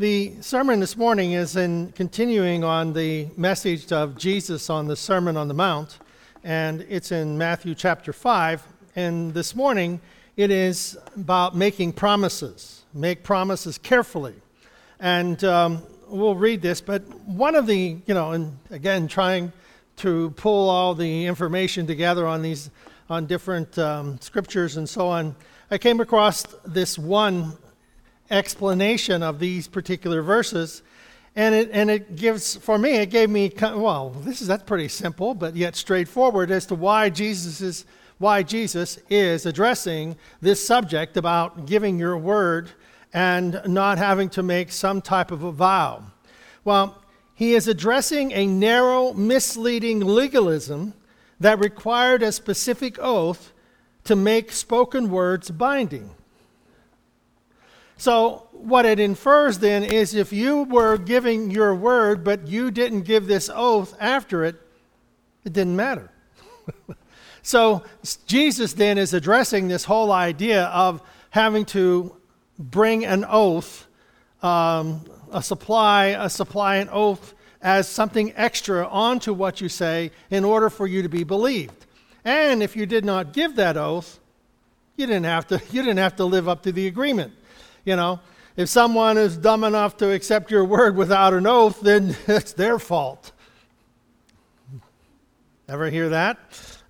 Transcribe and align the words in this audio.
The 0.00 0.40
sermon 0.42 0.78
this 0.78 0.96
morning 0.96 1.32
is 1.32 1.56
in 1.56 1.90
continuing 1.90 2.62
on 2.62 2.92
the 2.92 3.26
message 3.36 3.90
of 3.90 4.16
Jesus 4.16 4.70
on 4.70 4.86
the 4.86 4.94
Sermon 4.94 5.36
on 5.36 5.48
the 5.48 5.54
Mount, 5.54 5.98
and 6.44 6.86
it's 6.88 7.10
in 7.10 7.36
Matthew 7.36 7.74
chapter 7.74 8.12
5. 8.12 8.62
And 8.94 9.34
this 9.34 9.56
morning 9.56 10.00
it 10.36 10.52
is 10.52 10.96
about 11.16 11.56
making 11.56 11.94
promises. 11.94 12.84
Make 12.94 13.24
promises 13.24 13.76
carefully. 13.76 14.36
And 15.00 15.42
um, 15.42 15.82
we'll 16.06 16.36
read 16.36 16.62
this, 16.62 16.80
but 16.80 17.02
one 17.26 17.56
of 17.56 17.66
the, 17.66 17.96
you 18.06 18.14
know, 18.14 18.30
and 18.30 18.56
again, 18.70 19.08
trying 19.08 19.52
to 19.96 20.30
pull 20.36 20.70
all 20.70 20.94
the 20.94 21.26
information 21.26 21.88
together 21.88 22.24
on 22.24 22.40
these, 22.40 22.70
on 23.10 23.26
different 23.26 23.76
um, 23.80 24.20
scriptures 24.20 24.76
and 24.76 24.88
so 24.88 25.08
on, 25.08 25.34
I 25.72 25.78
came 25.78 25.98
across 25.98 26.44
this 26.64 26.96
one 26.96 27.58
explanation 28.30 29.22
of 29.22 29.38
these 29.38 29.68
particular 29.68 30.22
verses. 30.22 30.82
And 31.36 31.54
it, 31.54 31.70
and 31.72 31.90
it 31.90 32.16
gives, 32.16 32.56
for 32.56 32.78
me, 32.78 32.96
it 32.96 33.10
gave 33.10 33.30
me, 33.30 33.52
well, 33.60 34.10
this 34.10 34.40
is, 34.40 34.48
that's 34.48 34.64
pretty 34.64 34.88
simple, 34.88 35.34
but 35.34 35.54
yet 35.54 35.76
straightforward 35.76 36.50
as 36.50 36.66
to 36.66 36.74
why 36.74 37.10
Jesus 37.10 37.60
is, 37.60 37.84
why 38.18 38.42
Jesus 38.42 38.98
is 39.08 39.46
addressing 39.46 40.16
this 40.40 40.66
subject 40.66 41.16
about 41.16 41.66
giving 41.66 41.98
your 41.98 42.18
word 42.18 42.70
and 43.12 43.60
not 43.66 43.98
having 43.98 44.28
to 44.30 44.42
make 44.42 44.72
some 44.72 45.00
type 45.00 45.30
of 45.30 45.42
a 45.42 45.52
vow. 45.52 46.02
Well, 46.64 47.00
he 47.34 47.54
is 47.54 47.68
addressing 47.68 48.32
a 48.32 48.46
narrow, 48.46 49.12
misleading 49.12 50.00
legalism 50.00 50.94
that 51.38 51.60
required 51.60 52.22
a 52.22 52.32
specific 52.32 52.98
oath 52.98 53.52
to 54.04 54.16
make 54.16 54.50
spoken 54.50 55.08
words 55.08 55.50
binding. 55.50 56.10
So, 57.98 58.46
what 58.52 58.86
it 58.86 59.00
infers 59.00 59.58
then 59.58 59.82
is 59.82 60.14
if 60.14 60.32
you 60.32 60.62
were 60.62 60.96
giving 60.96 61.50
your 61.50 61.74
word, 61.74 62.22
but 62.22 62.46
you 62.46 62.70
didn't 62.70 63.02
give 63.02 63.26
this 63.26 63.50
oath 63.52 63.96
after 63.98 64.44
it, 64.44 64.54
it 65.44 65.52
didn't 65.52 65.74
matter. 65.74 66.08
so, 67.42 67.82
Jesus 68.24 68.72
then 68.74 68.98
is 68.98 69.14
addressing 69.14 69.66
this 69.66 69.84
whole 69.84 70.12
idea 70.12 70.66
of 70.66 71.02
having 71.30 71.64
to 71.66 72.14
bring 72.56 73.04
an 73.04 73.24
oath, 73.28 73.88
um, 74.42 75.04
a 75.32 75.42
supply, 75.42 76.06
a 76.06 76.30
supply 76.30 76.76
an 76.76 76.88
oath 76.92 77.34
as 77.60 77.88
something 77.88 78.32
extra 78.36 78.86
onto 78.86 79.32
what 79.32 79.60
you 79.60 79.68
say 79.68 80.12
in 80.30 80.44
order 80.44 80.70
for 80.70 80.86
you 80.86 81.02
to 81.02 81.08
be 81.08 81.24
believed. 81.24 81.84
And 82.24 82.62
if 82.62 82.76
you 82.76 82.86
did 82.86 83.04
not 83.04 83.32
give 83.32 83.56
that 83.56 83.76
oath, 83.76 84.20
you 84.96 85.06
didn't 85.06 85.24
have 85.24 85.48
to, 85.48 85.60
you 85.72 85.82
didn't 85.82 85.98
have 85.98 86.14
to 86.16 86.24
live 86.24 86.48
up 86.48 86.62
to 86.62 86.70
the 86.70 86.86
agreement. 86.86 87.32
You 87.88 87.96
know, 87.96 88.20
if 88.54 88.68
someone 88.68 89.16
is 89.16 89.38
dumb 89.38 89.64
enough 89.64 89.96
to 89.96 90.12
accept 90.12 90.50
your 90.50 90.62
word 90.62 90.94
without 90.94 91.32
an 91.32 91.46
oath, 91.46 91.80
then 91.80 92.14
it's 92.26 92.52
their 92.52 92.78
fault. 92.78 93.32
Ever 95.66 95.88
hear 95.88 96.10
that? 96.10 96.38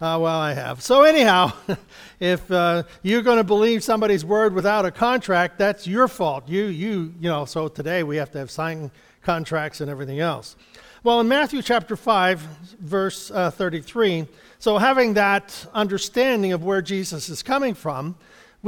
Uh, 0.01 0.19
well, 0.21 0.41
I 0.41 0.55
have. 0.55 0.83
So, 0.83 1.05
anyhow, 1.05 1.53
if 2.19 2.51
uh, 2.51 2.83
you're 3.05 3.23
going 3.23 3.37
to 3.37 3.45
believe 3.45 3.85
somebody's 3.85 4.25
word 4.25 4.55
without 4.55 4.87
a 4.87 4.91
contract, 4.91 5.57
that's 5.57 5.87
your 5.87 6.09
fault. 6.09 6.49
You, 6.49 6.65
you, 6.65 7.15
you 7.21 7.29
know, 7.29 7.45
so 7.45 7.69
today 7.69 8.03
we 8.03 8.17
have 8.17 8.33
to 8.33 8.39
have 8.39 8.51
signed 8.51 8.91
contracts 9.23 9.81
and 9.81 9.89
everything 9.89 10.19
else. 10.19 10.57
Well, 11.05 11.21
in 11.21 11.29
Matthew 11.29 11.63
chapter 11.63 11.95
5, 11.95 12.41
verse 12.81 13.31
uh, 13.31 13.53
33, 13.53 14.27
so 14.59 14.79
having 14.79 15.15
that 15.15 15.65
understanding 15.73 16.53
of 16.53 16.65
where 16.65 16.83
Jesus 16.83 17.29
is 17.29 17.45
coming 17.45 17.75
from, 17.75 18.17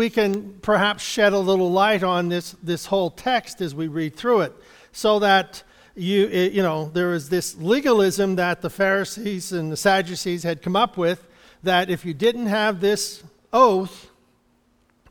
we 0.01 0.09
can 0.09 0.55
perhaps 0.63 1.05
shed 1.05 1.35
a 1.35 1.39
little 1.39 1.71
light 1.71 2.03
on 2.03 2.31
this, 2.31 2.57
this 2.63 2.87
whole 2.87 3.11
text 3.11 3.61
as 3.61 3.75
we 3.75 3.87
read 3.87 4.17
through 4.17 4.41
it 4.41 4.55
so 4.93 5.19
that 5.19 5.63
you, 5.95 6.27
you 6.27 6.63
know, 6.63 6.91
there 6.95 7.13
is 7.13 7.29
this 7.29 7.55
legalism 7.59 8.37
that 8.37 8.63
the 8.63 8.71
Pharisees 8.71 9.53
and 9.53 9.71
the 9.71 9.77
Sadducees 9.77 10.43
had 10.43 10.63
come 10.63 10.75
up 10.75 10.97
with 10.97 11.29
that 11.65 11.91
if 11.91 12.07
you 12.07 12.15
didn't 12.15 12.47
have 12.47 12.81
this 12.81 13.23
oath 13.53 14.09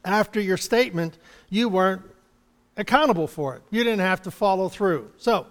after 0.03 0.41
your 0.41 0.57
statement, 0.57 1.19
you 1.51 1.69
weren't 1.69 2.01
accountable 2.75 3.27
for 3.27 3.57
it. 3.57 3.61
You 3.69 3.83
didn't 3.83 3.99
have 3.99 4.23
to 4.23 4.31
follow 4.31 4.69
through. 4.69 5.11
So, 5.17 5.45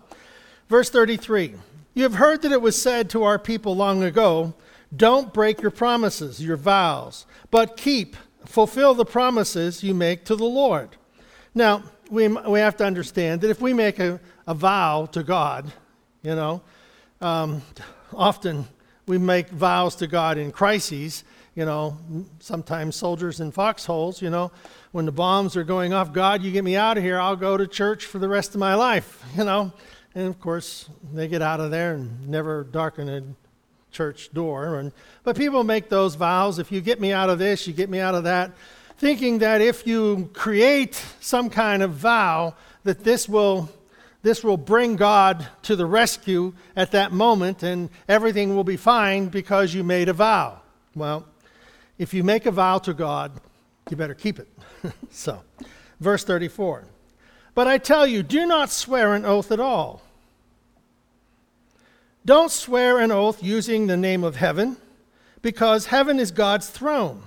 verse 0.69 0.91
33 0.91 1.55
You 1.95 2.03
have 2.03 2.15
heard 2.15 2.43
that 2.43 2.51
it 2.51 2.61
was 2.61 2.75
said 2.83 3.09
to 3.11 3.23
our 3.23 3.39
people 3.39 3.77
long 3.77 4.03
ago, 4.03 4.55
Don't 4.97 5.33
break 5.33 5.63
your 5.63 5.71
promises, 5.71 6.43
your 6.43 6.57
vows, 6.57 7.25
but 7.53 7.77
keep 7.77 8.17
fulfill 8.47 8.95
the 8.95 9.05
promises 9.05 9.83
you 9.83 9.95
make 9.95 10.25
to 10.25 10.37
the 10.37 10.45
Lord. 10.45 10.91
Now, 11.55 11.83
we, 12.11 12.29
we 12.29 12.61
have 12.61 12.77
to 12.79 12.85
understand 12.85 13.41
that 13.43 13.51
if 13.51 13.61
we 13.61 13.73
make 13.73 13.99
a, 13.99 14.21
a 14.47 14.55
vow 14.55 15.07
to 15.13 15.23
God, 15.23 15.73
you 16.23 16.35
know, 16.35 16.63
um, 17.21 17.63
often 18.13 18.67
we 19.07 19.19
make 19.19 19.49
vows 19.51 19.97
to 19.97 20.07
God 20.07 20.39
in 20.39 20.53
crises, 20.53 21.25
you 21.55 21.65
know, 21.65 21.99
sometimes 22.39 22.97
soldiers 22.97 23.41
in 23.41 23.51
foxholes, 23.51 24.23
you 24.23 24.31
know, 24.31 24.53
when 24.93 25.07
the 25.07 25.13
bombs 25.13 25.57
are 25.57 25.65
going 25.65 25.93
off, 25.93 26.13
God, 26.13 26.43
you 26.43 26.51
get 26.51 26.65
me 26.65 26.77
out 26.77 26.97
of 26.97 27.03
here, 27.03 27.19
I'll 27.19 27.37
go 27.37 27.57
to 27.57 27.67
church 27.67 28.07
for 28.07 28.19
the 28.19 28.29
rest 28.29 28.55
of 28.55 28.61
my 28.61 28.75
life, 28.75 29.23
you 29.37 29.45
know. 29.45 29.73
And 30.15 30.27
of 30.27 30.41
course, 30.41 30.89
they 31.13 31.29
get 31.29 31.43
out 31.43 31.61
of 31.61 31.71
there 31.71 31.95
and 31.95 32.29
never 32.29 32.65
darken 32.65 33.09
a 33.09 33.23
church 33.91 34.31
door. 34.33 34.79
And, 34.79 34.93
but 35.25 35.37
people 35.37 35.65
make 35.65 35.89
those 35.89 36.15
vows 36.15 36.59
if 36.59 36.71
you 36.73 36.81
get 36.81 37.01
me 37.01 37.13
out 37.13 37.31
of 37.31 37.39
this, 37.39 37.67
you 37.67 37.73
get 37.73 37.91
me 37.91 38.01
out 38.01 38.15
of 38.15 38.25
that, 38.25 38.53
thinking 38.97 39.39
that 39.39 39.61
if 39.61 39.87
you 39.87 40.31
create 40.33 41.03
some 41.21 41.51
kind 41.51 41.83
of 41.83 41.93
vow, 41.93 42.55
that 42.85 43.05
this 43.05 43.29
will, 43.29 43.69
this 44.23 44.43
will 44.43 44.57
bring 44.57 44.97
God 44.97 45.47
to 45.63 45.77
the 45.77 45.87
rescue 45.87 46.53
at 46.77 46.93
that 46.93 47.13
moment 47.13 47.63
and 47.63 47.91
everything 48.09 48.55
will 48.55 48.65
be 48.65 48.77
fine 48.77 49.29
because 49.29 49.75
you 49.75 49.85
made 49.85 50.09
a 50.09 50.13
vow. 50.13 50.61
Well, 50.95 51.27
if 51.99 52.15
you 52.15 52.25
make 52.25 52.47
a 52.47 52.51
vow 52.51 52.79
to 52.79 52.95
God, 52.95 53.33
you 53.91 53.97
better 53.97 54.15
keep 54.15 54.39
it. 54.39 54.49
so, 55.11 55.43
verse 56.01 56.25
34. 56.25 56.85
But 57.55 57.67
I 57.67 57.79
tell 57.79 58.07
you, 58.07 58.23
do 58.23 58.47
not 58.47 58.71
swear 58.71 59.15
an 59.15 59.25
oath 59.25 59.51
at 59.51 59.61
all 59.61 60.03
don't 62.29 62.51
swear 62.51 62.99
an 62.99 63.11
oath 63.11 63.43
using 63.43 63.87
the 63.87 63.97
name 63.97 64.23
of 64.23 64.37
heaven, 64.37 64.77
because 65.41 65.87
heaven 65.87 66.21
is 66.21 66.31
God's 66.31 66.69
throne. 66.69 67.23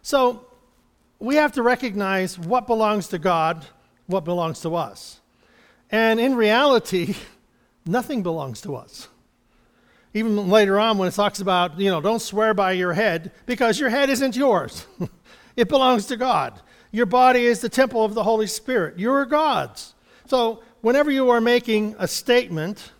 So 0.00 0.46
we 1.18 1.34
have 1.34 1.52
to 1.52 1.62
recognize 1.62 2.38
what 2.38 2.66
belongs 2.66 3.08
to 3.08 3.18
God, 3.18 3.66
what 4.06 4.24
belongs 4.24 4.62
to 4.62 4.74
us. 4.74 5.20
And 5.90 6.18
in 6.18 6.34
reality, 6.34 7.14
nothing 7.86 8.22
belongs 8.22 8.62
to 8.62 8.74
us. 8.74 9.08
Even 10.14 10.48
later 10.48 10.80
on, 10.80 10.96
when 10.96 11.08
it 11.08 11.14
talks 11.14 11.40
about, 11.40 11.78
you 11.78 11.90
know, 11.90 12.00
don't 12.00 12.22
swear 12.22 12.54
by 12.54 12.72
your 12.72 12.94
head, 12.94 13.32
because 13.44 13.78
your 13.78 13.90
head 13.90 14.08
isn't 14.08 14.34
yours, 14.34 14.86
it 15.56 15.68
belongs 15.68 16.06
to 16.06 16.16
God. 16.16 16.58
Your 16.90 17.04
body 17.04 17.44
is 17.44 17.60
the 17.60 17.68
temple 17.68 18.02
of 18.02 18.14
the 18.14 18.22
Holy 18.22 18.46
Spirit. 18.46 18.98
You're 18.98 19.26
God's. 19.26 19.92
So 20.24 20.62
whenever 20.80 21.10
you 21.10 21.28
are 21.28 21.40
making 21.42 21.96
a 21.98 22.08
statement, 22.08 22.92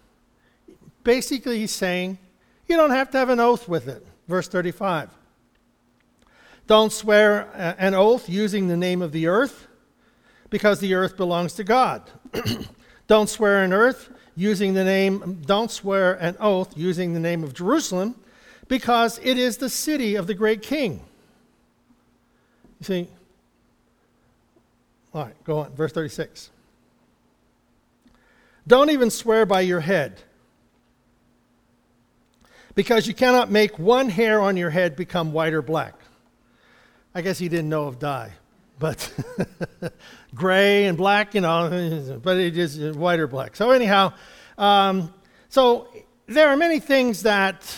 basically 1.04 1.58
he's 1.58 1.72
saying 1.72 2.18
you 2.66 2.76
don't 2.76 2.90
have 2.90 3.10
to 3.10 3.18
have 3.18 3.28
an 3.28 3.40
oath 3.40 3.68
with 3.68 3.88
it. 3.88 4.06
Verse 4.28 4.48
35. 4.48 5.10
Don't 6.66 6.92
swear 6.92 7.48
uh, 7.54 7.74
an 7.78 7.94
oath 7.94 8.28
using 8.28 8.68
the 8.68 8.76
name 8.76 9.02
of 9.02 9.12
the 9.12 9.26
earth, 9.26 9.66
because 10.48 10.80
the 10.80 10.94
earth 10.94 11.16
belongs 11.16 11.54
to 11.54 11.64
God. 11.64 12.02
don't 13.08 13.28
swear 13.28 13.62
an 13.62 13.72
earth 13.72 14.10
using 14.36 14.74
the 14.74 14.84
name, 14.84 15.42
don't 15.44 15.70
swear 15.70 16.14
an 16.14 16.36
oath 16.40 16.76
using 16.76 17.12
the 17.12 17.20
name 17.20 17.42
of 17.44 17.52
Jerusalem, 17.52 18.14
because 18.68 19.18
it 19.22 19.36
is 19.36 19.58
the 19.58 19.68
city 19.68 20.14
of 20.14 20.26
the 20.26 20.34
great 20.34 20.62
king. 20.62 21.02
You 22.80 22.84
see, 22.84 23.08
all 25.12 25.24
right, 25.24 25.44
go 25.44 25.58
on, 25.58 25.74
verse 25.74 25.92
36. 25.92 26.50
Don't 28.66 28.90
even 28.90 29.10
swear 29.10 29.44
by 29.44 29.60
your 29.60 29.80
head 29.80 30.22
because 32.74 33.06
you 33.06 33.14
cannot 33.14 33.50
make 33.50 33.78
one 33.78 34.08
hair 34.08 34.40
on 34.40 34.56
your 34.56 34.70
head 34.70 34.96
become 34.96 35.32
white 35.32 35.52
or 35.52 35.62
black. 35.62 35.94
I 37.14 37.20
guess 37.20 37.38
he 37.38 37.48
didn't 37.48 37.68
know 37.68 37.84
of 37.84 37.98
dye, 37.98 38.32
but 38.78 39.12
gray 40.34 40.86
and 40.86 40.96
black, 40.96 41.34
you 41.34 41.42
know, 41.42 42.20
but 42.22 42.38
it 42.38 42.56
is 42.56 42.78
white 42.96 43.20
or 43.20 43.26
black. 43.26 43.54
So, 43.56 43.70
anyhow, 43.70 44.14
um, 44.56 45.12
so 45.48 45.88
there 46.26 46.48
are 46.48 46.56
many 46.56 46.80
things 46.80 47.24
that 47.24 47.76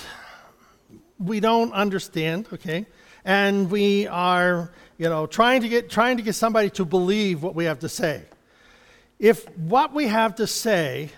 we 1.19 1.41
don't 1.41 1.73
understand, 1.73 2.49
okay? 2.53 2.87
And 3.25 3.71
we 3.71 4.07
are, 4.07 4.71
you 4.99 5.09
know, 5.09 5.27
trying 5.27 5.63
to 5.63 5.69
get 5.69 5.91
trying 5.91 6.19
to 6.19 6.23
get 6.23 6.35
somebody 6.35 6.71
to 6.71 6.85
believe 6.85 7.43
what 7.43 7.55
we 7.55 7.65
have 7.65 7.81
to 7.81 7.89
say. 7.89 8.23
If 9.19 9.49
what 9.57 9.93
we 9.93 10.07
have 10.09 10.37
to 10.37 10.47
say 10.47 11.11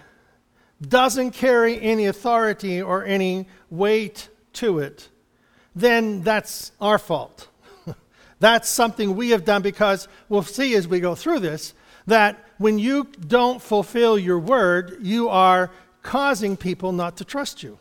doesn't 0.80 1.32
carry 1.32 1.80
any 1.80 2.06
authority 2.06 2.82
or 2.82 3.04
any 3.04 3.46
weight 3.70 4.28
to 4.54 4.78
it, 4.78 5.08
then 5.74 6.22
that's 6.22 6.72
our 6.80 6.98
fault. 6.98 7.48
that's 8.40 8.68
something 8.68 9.16
we 9.16 9.30
have 9.30 9.44
done 9.44 9.62
because 9.62 10.08
we'll 10.28 10.42
see 10.42 10.74
as 10.74 10.86
we 10.88 11.00
go 11.00 11.14
through 11.14 11.40
this 11.40 11.74
that 12.06 12.44
when 12.58 12.78
you 12.78 13.04
don't 13.26 13.60
fulfill 13.60 14.18
your 14.18 14.38
word, 14.38 14.98
you 15.02 15.28
are 15.28 15.70
causing 16.02 16.56
people 16.56 16.92
not 16.92 17.16
to 17.18 17.24
trust 17.24 17.62
you. 17.62 17.78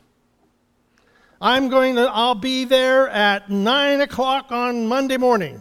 I'm 1.39 1.69
going 1.69 1.95
to, 1.95 2.09
I'll 2.11 2.35
be 2.35 2.65
there 2.65 3.07
at 3.09 3.49
9 3.49 4.01
o'clock 4.01 4.51
on 4.51 4.87
Monday 4.87 5.17
morning. 5.17 5.59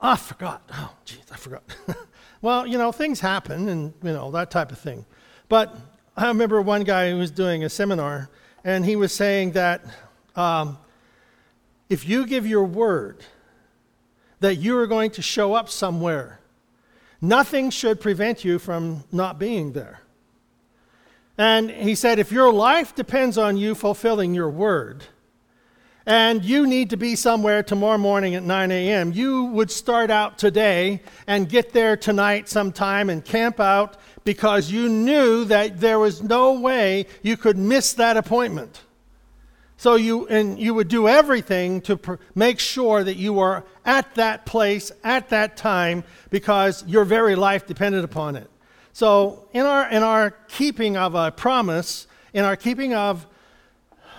I 0.00 0.16
forgot. 0.16 0.62
Oh, 0.72 0.94
jeez, 1.06 1.30
I 1.32 1.36
forgot. 1.36 1.62
well, 2.42 2.66
you 2.66 2.76
know, 2.76 2.90
things 2.92 3.20
happen 3.20 3.68
and, 3.68 3.94
you 4.02 4.12
know, 4.12 4.30
that 4.32 4.50
type 4.50 4.72
of 4.72 4.78
thing. 4.78 5.06
But 5.48 5.76
I 6.16 6.28
remember 6.28 6.62
one 6.62 6.84
guy 6.84 7.10
who 7.10 7.16
was 7.16 7.32
doing 7.32 7.64
a 7.64 7.68
seminar, 7.68 8.30
and 8.62 8.84
he 8.84 8.94
was 8.94 9.12
saying 9.12 9.52
that 9.52 9.84
um, 10.36 10.78
if 11.90 12.08
you 12.08 12.24
give 12.24 12.46
your 12.46 12.64
word 12.64 13.24
that 14.38 14.56
you 14.56 14.78
are 14.78 14.86
going 14.86 15.10
to 15.12 15.22
show 15.22 15.54
up 15.54 15.68
somewhere, 15.68 16.38
nothing 17.20 17.70
should 17.70 18.00
prevent 18.00 18.44
you 18.44 18.60
from 18.60 19.02
not 19.10 19.40
being 19.40 19.72
there. 19.72 20.00
And 21.36 21.68
he 21.68 21.96
said, 21.96 22.20
if 22.20 22.30
your 22.30 22.52
life 22.52 22.94
depends 22.94 23.36
on 23.36 23.56
you 23.56 23.74
fulfilling 23.74 24.34
your 24.34 24.50
word, 24.50 25.04
and 26.06 26.44
you 26.44 26.66
need 26.66 26.90
to 26.90 26.96
be 26.96 27.16
somewhere 27.16 27.62
tomorrow 27.62 27.98
morning 27.98 28.34
at 28.34 28.42
9 28.42 28.70
a.m., 28.70 29.12
you 29.12 29.44
would 29.46 29.70
start 29.70 30.10
out 30.10 30.38
today 30.38 31.00
and 31.26 31.48
get 31.48 31.72
there 31.72 31.96
tonight 31.96 32.48
sometime 32.48 33.08
and 33.08 33.24
camp 33.24 33.58
out 33.58 33.96
because 34.24 34.70
you 34.70 34.88
knew 34.88 35.44
that 35.46 35.80
there 35.80 35.98
was 35.98 36.22
no 36.22 36.58
way 36.60 37.06
you 37.22 37.36
could 37.36 37.56
miss 37.56 37.94
that 37.94 38.16
appointment. 38.16 38.82
So 39.76 39.96
you 39.96 40.26
and 40.28 40.58
you 40.58 40.72
would 40.74 40.88
do 40.88 41.08
everything 41.08 41.80
to 41.82 41.96
pr- 41.96 42.14
make 42.34 42.58
sure 42.58 43.02
that 43.02 43.16
you 43.16 43.40
are 43.40 43.64
at 43.84 44.14
that 44.14 44.46
place 44.46 44.92
at 45.02 45.30
that 45.30 45.56
time 45.56 46.04
because 46.30 46.86
your 46.86 47.04
very 47.04 47.34
life 47.34 47.66
depended 47.66 48.04
upon 48.04 48.36
it. 48.36 48.48
So 48.92 49.48
in 49.52 49.66
our 49.66 49.88
in 49.90 50.02
our 50.02 50.30
keeping 50.48 50.96
of 50.96 51.14
a 51.14 51.32
promise, 51.32 52.06
in 52.32 52.44
our 52.44 52.56
keeping 52.56 52.94
of 52.94 53.26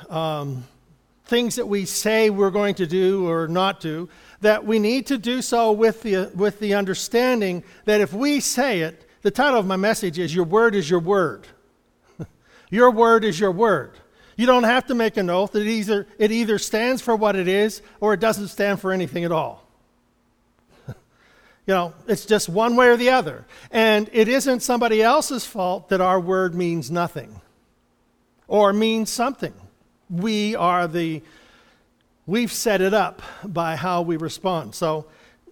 um, 0.09 0.65
things 1.25 1.55
that 1.55 1.67
we 1.67 1.85
say 1.85 2.29
we're 2.29 2.51
going 2.51 2.75
to 2.75 2.87
do 2.87 3.27
or 3.27 3.47
not 3.47 3.79
do, 3.79 4.09
that 4.41 4.65
we 4.65 4.79
need 4.79 5.07
to 5.07 5.17
do 5.17 5.41
so 5.41 5.71
with 5.71 6.03
the 6.03 6.31
with 6.35 6.59
the 6.59 6.73
understanding 6.73 7.63
that 7.85 8.01
if 8.01 8.13
we 8.13 8.39
say 8.39 8.81
it, 8.81 9.09
the 9.23 9.31
title 9.31 9.59
of 9.59 9.65
my 9.65 9.75
message 9.75 10.19
is 10.19 10.33
"Your 10.33 10.45
word 10.45 10.75
is 10.75 10.89
your 10.89 10.99
word." 10.99 11.47
your 12.69 12.91
word 12.91 13.23
is 13.23 13.39
your 13.39 13.51
word. 13.51 13.91
You 14.37 14.45
don't 14.45 14.63
have 14.63 14.87
to 14.87 14.95
make 14.95 15.17
an 15.17 15.29
oath. 15.29 15.55
It 15.55 15.67
either, 15.67 16.07
it 16.17 16.31
either 16.31 16.57
stands 16.57 17.01
for 17.01 17.15
what 17.15 17.35
it 17.35 17.47
is 17.47 17.81
or 17.99 18.13
it 18.13 18.19
doesn't 18.19 18.49
stand 18.49 18.81
for 18.81 18.91
anything 18.91 19.23
at 19.23 19.31
all. 19.31 19.65
you 20.87 20.93
know, 21.67 21.93
it's 22.07 22.25
just 22.25 22.49
one 22.49 22.75
way 22.75 22.87
or 22.87 22.97
the 22.97 23.09
other. 23.09 23.45
And 23.71 24.09
it 24.11 24.27
isn't 24.27 24.59
somebody 24.59 25.01
else's 25.01 25.45
fault 25.45 25.89
that 25.89 26.01
our 26.01 26.19
word 26.19 26.53
means 26.53 26.91
nothing 26.91 27.39
or 28.47 28.73
means 28.73 29.09
something. 29.09 29.53
We 30.09 30.55
are 30.55 30.87
the, 30.87 31.21
we've 32.25 32.51
set 32.51 32.81
it 32.81 32.93
up 32.93 33.21
by 33.43 33.75
how 33.75 34.01
we 34.01 34.17
respond. 34.17 34.75
So 34.75 35.05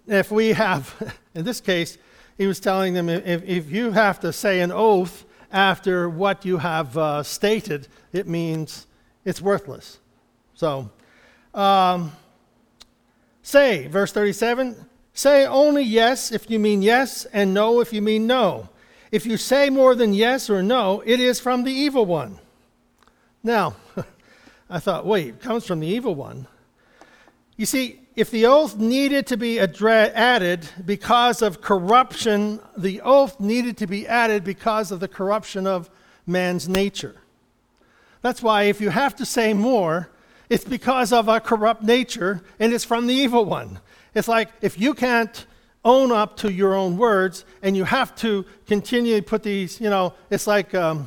if 0.06 0.30
we 0.30 0.52
have, 0.52 1.16
in 1.34 1.44
this 1.44 1.60
case, 1.60 1.98
he 2.38 2.46
was 2.46 2.60
telling 2.60 2.94
them 2.94 3.08
if, 3.08 3.42
if 3.44 3.70
you 3.70 3.92
have 3.92 4.20
to 4.20 4.32
say 4.32 4.60
an 4.60 4.72
oath, 4.72 5.24
after 5.54 6.08
what 6.10 6.44
you 6.44 6.58
have 6.58 6.98
uh, 6.98 7.22
stated, 7.22 7.86
it 8.12 8.26
means 8.26 8.88
it's 9.24 9.40
worthless. 9.40 10.00
So, 10.54 10.90
um, 11.54 12.12
say, 13.40 13.86
verse 13.86 14.10
37, 14.10 14.74
say 15.14 15.46
only 15.46 15.84
yes 15.84 16.32
if 16.32 16.50
you 16.50 16.58
mean 16.58 16.82
yes, 16.82 17.24
and 17.26 17.54
no 17.54 17.80
if 17.80 17.92
you 17.92 18.02
mean 18.02 18.26
no. 18.26 18.68
If 19.12 19.26
you 19.26 19.36
say 19.36 19.70
more 19.70 19.94
than 19.94 20.12
yes 20.12 20.50
or 20.50 20.60
no, 20.60 21.04
it 21.06 21.20
is 21.20 21.38
from 21.38 21.62
the 21.62 21.72
evil 21.72 22.04
one. 22.04 22.40
Now, 23.44 23.76
I 24.74 24.80
thought, 24.80 25.06
wait, 25.06 25.28
it 25.28 25.40
comes 25.40 25.64
from 25.64 25.78
the 25.78 25.86
evil 25.86 26.16
one. 26.16 26.48
You 27.56 27.64
see, 27.64 28.00
if 28.16 28.32
the 28.32 28.46
oath 28.46 28.76
needed 28.76 29.24
to 29.28 29.36
be 29.36 29.60
added 29.60 30.68
because 30.84 31.42
of 31.42 31.60
corruption, 31.60 32.58
the 32.76 33.00
oath 33.02 33.38
needed 33.38 33.76
to 33.76 33.86
be 33.86 34.04
added 34.08 34.42
because 34.42 34.90
of 34.90 34.98
the 34.98 35.06
corruption 35.06 35.68
of 35.68 35.88
man's 36.26 36.68
nature. 36.68 37.14
That's 38.20 38.42
why 38.42 38.64
if 38.64 38.80
you 38.80 38.90
have 38.90 39.14
to 39.14 39.24
say 39.24 39.54
more, 39.54 40.10
it's 40.50 40.64
because 40.64 41.12
of 41.12 41.28
a 41.28 41.38
corrupt 41.38 41.84
nature 41.84 42.42
and 42.58 42.72
it's 42.72 42.84
from 42.84 43.06
the 43.06 43.14
evil 43.14 43.44
one. 43.44 43.78
It's 44.12 44.26
like 44.26 44.48
if 44.60 44.76
you 44.76 44.92
can't 44.92 45.46
own 45.84 46.10
up 46.10 46.36
to 46.38 46.52
your 46.52 46.74
own 46.74 46.96
words 46.96 47.44
and 47.62 47.76
you 47.76 47.84
have 47.84 48.16
to 48.16 48.44
continually 48.66 49.20
put 49.20 49.44
these, 49.44 49.80
you 49.80 49.88
know, 49.88 50.14
it's 50.30 50.48
like 50.48 50.74
um, 50.74 51.06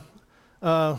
uh, 0.61 0.95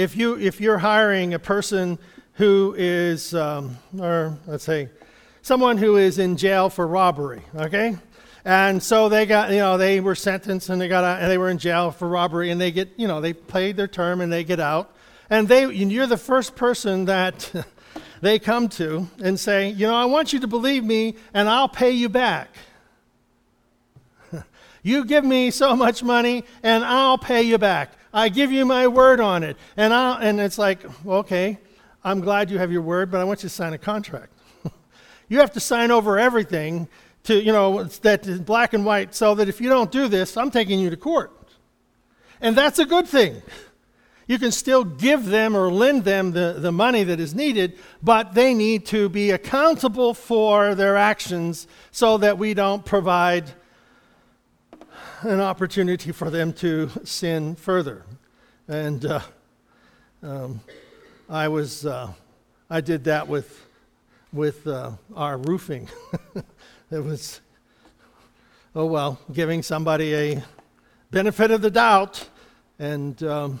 if, 0.00 0.16
you, 0.16 0.38
if 0.38 0.62
you're 0.62 0.78
hiring 0.78 1.34
a 1.34 1.38
person 1.38 1.98
who 2.34 2.74
is, 2.78 3.34
um, 3.34 3.76
or 3.98 4.38
let's 4.46 4.64
say, 4.64 4.88
someone 5.42 5.76
who 5.76 5.98
is 5.98 6.18
in 6.18 6.38
jail 6.38 6.70
for 6.70 6.86
robbery, 6.86 7.42
okay? 7.54 7.98
And 8.42 8.82
so 8.82 9.10
they 9.10 9.26
got, 9.26 9.50
you 9.50 9.58
know, 9.58 9.76
they 9.76 10.00
were 10.00 10.14
sentenced 10.14 10.70
and 10.70 10.80
they 10.80 10.88
got 10.88 11.04
out, 11.04 11.20
and 11.20 11.30
they 11.30 11.36
were 11.36 11.50
in 11.50 11.58
jail 11.58 11.90
for 11.90 12.08
robbery 12.08 12.50
and 12.50 12.58
they 12.58 12.70
get, 12.70 12.88
you 12.96 13.06
know, 13.06 13.20
they 13.20 13.34
paid 13.34 13.76
their 13.76 13.88
term 13.88 14.22
and 14.22 14.32
they 14.32 14.42
get 14.42 14.58
out. 14.58 14.94
And 15.28 15.46
they, 15.46 15.70
you're 15.70 16.06
the 16.06 16.16
first 16.16 16.56
person 16.56 17.04
that 17.04 17.52
they 18.22 18.38
come 18.38 18.70
to 18.70 19.06
and 19.22 19.38
say, 19.38 19.68
you 19.68 19.86
know, 19.86 19.94
I 19.94 20.06
want 20.06 20.32
you 20.32 20.40
to 20.40 20.46
believe 20.46 20.82
me 20.82 21.16
and 21.34 21.46
I'll 21.46 21.68
pay 21.68 21.90
you 21.90 22.08
back. 22.08 22.48
you 24.82 25.04
give 25.04 25.26
me 25.26 25.50
so 25.50 25.76
much 25.76 26.02
money 26.02 26.44
and 26.62 26.84
I'll 26.84 27.18
pay 27.18 27.42
you 27.42 27.58
back. 27.58 27.92
I 28.12 28.28
give 28.28 28.50
you 28.50 28.64
my 28.64 28.88
word 28.88 29.20
on 29.20 29.42
it. 29.42 29.56
And, 29.76 29.94
I'll, 29.94 30.18
and 30.18 30.40
it's 30.40 30.58
like, 30.58 30.80
okay, 31.06 31.58
I'm 32.02 32.20
glad 32.20 32.50
you 32.50 32.58
have 32.58 32.72
your 32.72 32.82
word, 32.82 33.10
but 33.10 33.20
I 33.20 33.24
want 33.24 33.42
you 33.42 33.48
to 33.48 33.54
sign 33.54 33.72
a 33.72 33.78
contract. 33.78 34.32
You 35.28 35.38
have 35.38 35.52
to 35.52 35.60
sign 35.60 35.92
over 35.92 36.18
everything 36.18 36.88
to, 37.22 37.40
you 37.40 37.52
know, 37.52 37.84
that 37.84 38.26
is 38.26 38.40
black 38.40 38.72
and 38.72 38.84
white, 38.84 39.14
so 39.14 39.36
that 39.36 39.48
if 39.48 39.60
you 39.60 39.68
don't 39.68 39.92
do 39.92 40.08
this, 40.08 40.36
I'm 40.36 40.50
taking 40.50 40.80
you 40.80 40.90
to 40.90 40.96
court. 40.96 41.30
And 42.40 42.56
that's 42.56 42.80
a 42.80 42.84
good 42.84 43.06
thing. 43.06 43.40
You 44.26 44.38
can 44.38 44.50
still 44.50 44.84
give 44.84 45.26
them 45.26 45.56
or 45.56 45.72
lend 45.72 46.02
them 46.04 46.32
the, 46.32 46.56
the 46.58 46.72
money 46.72 47.04
that 47.04 47.20
is 47.20 47.34
needed, 47.34 47.78
but 48.02 48.34
they 48.34 48.54
need 48.54 48.86
to 48.86 49.08
be 49.08 49.30
accountable 49.30 50.14
for 50.14 50.74
their 50.74 50.96
actions 50.96 51.66
so 51.90 52.16
that 52.18 52.38
we 52.38 52.54
don't 52.54 52.84
provide 52.84 53.52
an 55.22 55.40
opportunity 55.40 56.12
for 56.12 56.30
them 56.30 56.52
to 56.54 56.90
sin 57.04 57.54
further. 57.54 58.04
And 58.68 59.04
uh, 59.04 59.20
um, 60.22 60.60
I 61.28 61.48
was, 61.48 61.84
uh, 61.84 62.12
I 62.68 62.80
did 62.80 63.04
that 63.04 63.28
with 63.28 63.66
with 64.32 64.66
uh, 64.66 64.92
our 65.16 65.38
roofing. 65.38 65.88
it 66.90 66.98
was, 66.98 67.40
oh 68.74 68.86
well, 68.86 69.18
giving 69.32 69.62
somebody 69.62 70.14
a 70.14 70.42
benefit 71.10 71.50
of 71.50 71.62
the 71.62 71.70
doubt, 71.70 72.28
and 72.78 73.20
um, 73.24 73.60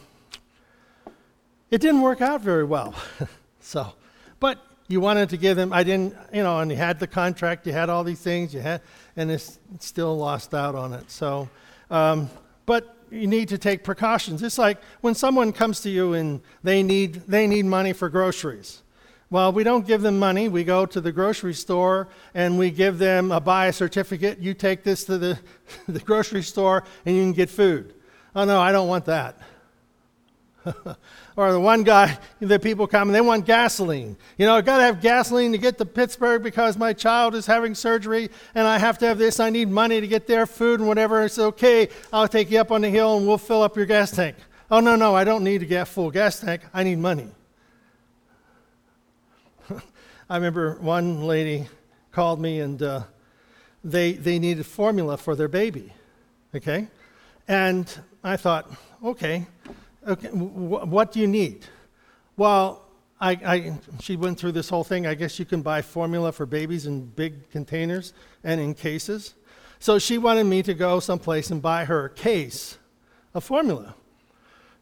it 1.70 1.80
didn't 1.80 2.02
work 2.02 2.20
out 2.20 2.40
very 2.40 2.64
well. 2.64 2.94
so, 3.60 3.92
but 4.38 4.64
you 4.88 5.00
wanted 5.00 5.28
to 5.30 5.36
give 5.36 5.56
them, 5.56 5.72
I 5.72 5.82
didn't, 5.82 6.16
you 6.32 6.42
know, 6.42 6.60
and 6.60 6.70
you 6.70 6.76
had 6.76 6.98
the 6.98 7.06
contract, 7.06 7.66
you 7.66 7.72
had 7.72 7.88
all 7.88 8.04
these 8.04 8.20
things, 8.20 8.54
you 8.54 8.60
had, 8.60 8.80
and 9.16 9.30
it's 9.30 9.58
still 9.78 10.16
lost 10.16 10.54
out 10.54 10.74
on 10.74 10.92
it. 10.92 11.10
So, 11.10 11.48
um, 11.90 12.30
but 12.66 12.96
you 13.10 13.26
need 13.26 13.48
to 13.48 13.58
take 13.58 13.82
precautions. 13.82 14.42
It's 14.42 14.58
like 14.58 14.78
when 15.00 15.14
someone 15.14 15.52
comes 15.52 15.80
to 15.80 15.90
you 15.90 16.14
and 16.14 16.40
they 16.62 16.82
need, 16.82 17.14
they 17.26 17.46
need 17.46 17.64
money 17.64 17.92
for 17.92 18.08
groceries 18.08 18.82
well, 19.30 19.52
we 19.52 19.62
don't 19.62 19.86
give 19.86 20.02
them 20.02 20.18
money. 20.18 20.48
We 20.48 20.64
go 20.64 20.84
to 20.86 21.00
the 21.00 21.12
grocery 21.12 21.54
store 21.54 22.08
and 22.34 22.58
we 22.58 22.72
give 22.72 22.98
them 22.98 23.30
a 23.30 23.40
buy 23.40 23.66
a 23.66 23.72
certificate. 23.72 24.40
You 24.40 24.54
take 24.54 24.82
this 24.82 25.04
to 25.04 25.18
the, 25.18 25.38
the 25.88 26.00
grocery 26.00 26.42
store 26.42 26.82
and 27.06 27.16
you 27.16 27.22
can 27.22 27.32
get 27.32 27.48
food. 27.48 27.94
Oh, 28.34 28.44
no, 28.44 28.60
I 28.60 28.72
don't 28.72 28.88
want 28.88 29.04
that. 29.04 29.38
or 31.36 31.52
the 31.52 31.60
one 31.60 31.82
guy, 31.82 32.18
the 32.40 32.58
people 32.58 32.86
come 32.86 33.08
and 33.08 33.14
they 33.14 33.20
want 33.20 33.46
gasoline. 33.46 34.16
You 34.36 34.46
know, 34.46 34.56
I've 34.56 34.64
got 34.64 34.78
to 34.78 34.82
have 34.84 35.00
gasoline 35.00 35.52
to 35.52 35.58
get 35.58 35.78
to 35.78 35.86
Pittsburgh 35.86 36.42
because 36.42 36.76
my 36.76 36.92
child 36.92 37.34
is 37.34 37.46
having 37.46 37.74
surgery 37.74 38.30
and 38.54 38.66
I 38.66 38.78
have 38.78 38.98
to 38.98 39.06
have 39.06 39.18
this. 39.18 39.40
I 39.40 39.50
need 39.50 39.68
money 39.68 40.00
to 40.00 40.06
get 40.06 40.26
their 40.26 40.46
food 40.46 40.80
and 40.80 40.88
whatever. 40.88 41.24
It's 41.24 41.38
okay. 41.38 41.88
I'll 42.12 42.28
take 42.28 42.50
you 42.50 42.60
up 42.60 42.70
on 42.70 42.82
the 42.82 42.90
hill 42.90 43.16
and 43.16 43.26
we'll 43.26 43.38
fill 43.38 43.62
up 43.62 43.76
your 43.76 43.86
gas 43.86 44.10
tank. 44.10 44.36
Oh, 44.70 44.80
no, 44.80 44.96
no, 44.96 45.14
I 45.14 45.24
don't 45.24 45.42
need 45.42 45.58
to 45.60 45.66
get 45.66 45.82
a 45.82 45.86
full 45.86 46.10
gas 46.10 46.40
tank. 46.40 46.62
I 46.72 46.84
need 46.84 46.98
money. 46.98 47.28
I 50.30 50.36
remember 50.36 50.74
one 50.80 51.22
lady 51.22 51.68
called 52.12 52.40
me 52.40 52.60
and 52.60 52.82
uh, 52.82 53.02
they, 53.82 54.12
they 54.12 54.38
needed 54.38 54.66
formula 54.66 55.16
for 55.16 55.34
their 55.34 55.48
baby. 55.48 55.92
Okay? 56.54 56.88
And 57.48 57.92
I 58.22 58.36
thought, 58.36 58.70
okay, 59.02 59.46
okay 60.10 60.28
w- 60.28 60.86
what 60.86 61.12
do 61.12 61.20
you 61.20 61.26
need? 61.26 61.64
Well, 62.36 62.84
I, 63.20 63.30
I, 63.32 63.78
she 64.00 64.16
went 64.16 64.38
through 64.38 64.52
this 64.52 64.68
whole 64.68 64.84
thing. 64.84 65.06
I 65.06 65.14
guess 65.14 65.38
you 65.38 65.44
can 65.44 65.62
buy 65.62 65.82
formula 65.82 66.32
for 66.32 66.46
babies 66.46 66.86
in 66.86 67.06
big 67.06 67.50
containers 67.50 68.14
and 68.42 68.60
in 68.60 68.74
cases. 68.74 69.34
So 69.78 69.98
she 69.98 70.18
wanted 70.18 70.44
me 70.44 70.62
to 70.62 70.74
go 70.74 71.00
someplace 71.00 71.50
and 71.50 71.60
buy 71.60 71.84
her 71.84 72.06
a 72.06 72.10
case 72.10 72.78
of 73.34 73.44
formula. 73.44 73.94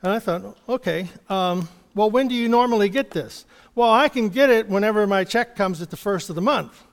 And 0.03 0.13
I 0.13 0.19
thought, 0.21 0.57
okay, 0.69 1.09
um, 1.29 1.69
well, 1.95 2.11
when 2.11 2.29
do 2.29 2.35
you 2.35 2.49
normally 2.49 2.89
get 2.89 3.11
this? 3.11 3.45
Well, 3.75 3.91
I 3.91 4.09
can 4.09 4.29
get 4.29 4.51
it 4.51 4.69
whenever 4.69 5.07
my 5.07 5.25
check 5.25 5.57
comes 5.57 5.83
at 5.83 5.91
the 5.91 5.97
first 5.97 6.31
of 6.31 6.37
the 6.37 6.43
month. 6.43 6.85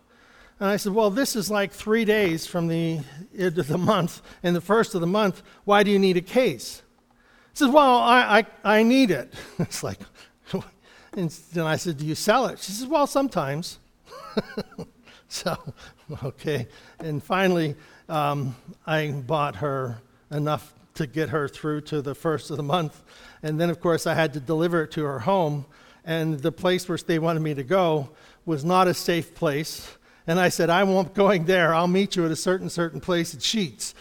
And 0.60 0.70
I 0.70 0.78
said, 0.78 0.94
Well, 0.94 1.10
this 1.10 1.36
is 1.36 1.52
like 1.52 1.72
three 1.72 2.06
days 2.06 2.48
from 2.48 2.68
the 2.68 3.02
end 3.38 3.58
of 3.58 3.68
the 3.68 3.78
month 3.78 4.22
and 4.42 4.56
the 4.56 4.62
first 4.62 4.96
of 4.96 5.02
the 5.02 5.08
month. 5.08 5.44
Why 5.66 5.84
do 5.84 5.92
you 5.92 6.00
need 6.00 6.18
a 6.18 6.22
case? 6.22 6.82
Says, 7.56 7.70
Well, 7.70 8.00
I, 8.00 8.46
I, 8.64 8.78
I 8.80 8.84
need 8.84 9.10
it. 9.10 9.34
It's 9.60 9.82
like, 9.82 10.00
and 11.14 11.32
then 11.54 11.66
I 11.66 11.78
said, 11.78 11.98
Do 11.98 12.06
you 12.06 12.14
sell 12.14 12.48
it? 12.48 12.60
She 12.60 12.74
says, 12.74 12.86
Well, 12.86 13.08
sometimes. 13.08 13.80
so, 15.30 15.58
okay. 16.24 16.68
And 17.00 17.24
finally, 17.24 17.76
um, 18.10 18.56
I 18.86 19.08
bought 19.12 19.56
her 19.58 20.02
enough 20.30 20.74
to 20.96 21.08
get 21.08 21.30
her 21.30 21.48
through 21.48 21.82
to 21.82 22.02
the 22.02 22.14
first 22.14 22.52
of 22.52 22.58
the 22.58 22.64
month. 22.64 23.02
And 23.42 23.60
then, 23.60 23.70
of 23.70 23.80
course, 23.80 24.06
I 24.06 24.14
had 24.14 24.34
to 24.34 24.42
deliver 24.42 24.84
it 24.84 24.92
to 24.92 25.04
her 25.06 25.20
home. 25.20 25.66
And 26.04 26.40
the 26.40 26.52
place 26.52 26.88
where 26.90 26.98
they 26.98 27.20
wanted 27.20 27.40
me 27.40 27.54
to 27.54 27.64
go 27.64 28.10
was 28.46 28.66
not 28.66 28.88
a 28.88 28.94
safe 28.94 29.34
place. 29.34 29.98
And 30.28 30.40
I 30.40 30.50
said, 30.50 30.70
I 30.70 30.84
won't 30.84 31.14
going 31.14 31.46
there. 31.46 31.74
I'll 31.74 31.88
meet 31.88 32.16
you 32.18 32.26
at 32.26 32.32
a 32.32 32.36
certain 32.36 32.70
certain 32.70 33.00
place 33.00 33.34
at 33.34 33.40
Sheetz. 33.40 33.94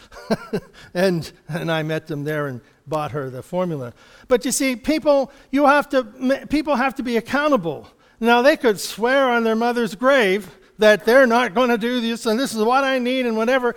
and 0.94 1.30
and 1.48 1.70
I 1.70 1.82
met 1.82 2.08
them 2.08 2.24
there 2.24 2.46
and 2.46 2.60
bought 2.86 3.12
her 3.12 3.30
the 3.30 3.42
formula. 3.42 3.92
But 4.28 4.44
you 4.44 4.52
see, 4.52 4.76
people 4.76 5.32
you 5.50 5.66
have 5.66 5.88
to 5.90 6.46
people 6.48 6.76
have 6.76 6.94
to 6.96 7.02
be 7.02 7.16
accountable. 7.16 7.88
Now 8.20 8.42
they 8.42 8.56
could 8.56 8.80
swear 8.80 9.28
on 9.30 9.44
their 9.44 9.56
mother's 9.56 9.94
grave 9.94 10.50
that 10.78 11.04
they're 11.04 11.26
not 11.26 11.54
going 11.54 11.70
to 11.70 11.78
do 11.78 12.00
this 12.00 12.26
and 12.26 12.38
this 12.38 12.54
is 12.54 12.62
what 12.62 12.84
I 12.84 12.98
need 12.98 13.26
and 13.26 13.36
whatever. 13.36 13.74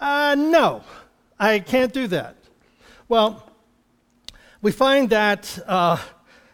Uh, 0.00 0.36
no, 0.38 0.82
I 1.38 1.58
can't 1.58 1.92
do 1.92 2.06
that. 2.08 2.36
Well, 3.08 3.50
we 4.60 4.72
find 4.72 5.10
that 5.10 5.58
uh, 5.66 5.98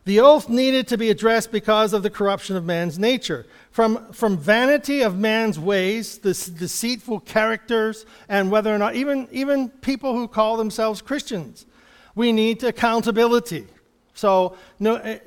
the 0.05 0.21
oath 0.21 0.49
needed 0.49 0.87
to 0.89 0.99
be 0.99 1.11
addressed 1.11 1.51
because 1.51 1.93
of 1.93 2.03
the 2.03 2.11
corruption 2.11 2.57
of 2.57 2.65
man's 2.65 2.99
nature. 2.99 3.47
From, 3.71 4.13
from 4.13 4.37
vanity 4.37 5.03
of 5.03 5.19
man's 5.19 5.59
ways, 5.59 6.19
the 6.19 6.35
deceitful 6.35 7.21
characters, 7.21 8.05
and 8.29 8.51
whether 8.51 8.75
or 8.75 8.79
not, 8.79 8.95
even, 8.95 9.27
even 9.33 9.69
people 9.69 10.13
who 10.13 10.29
call 10.29 10.57
themselves 10.57 11.01
Christians, 11.01 11.67
we 12.15 12.33
need 12.33 12.63
accountability. 12.63 13.67
So, 14.15 14.57
no, 14.79 14.97
uh, 14.97 15.19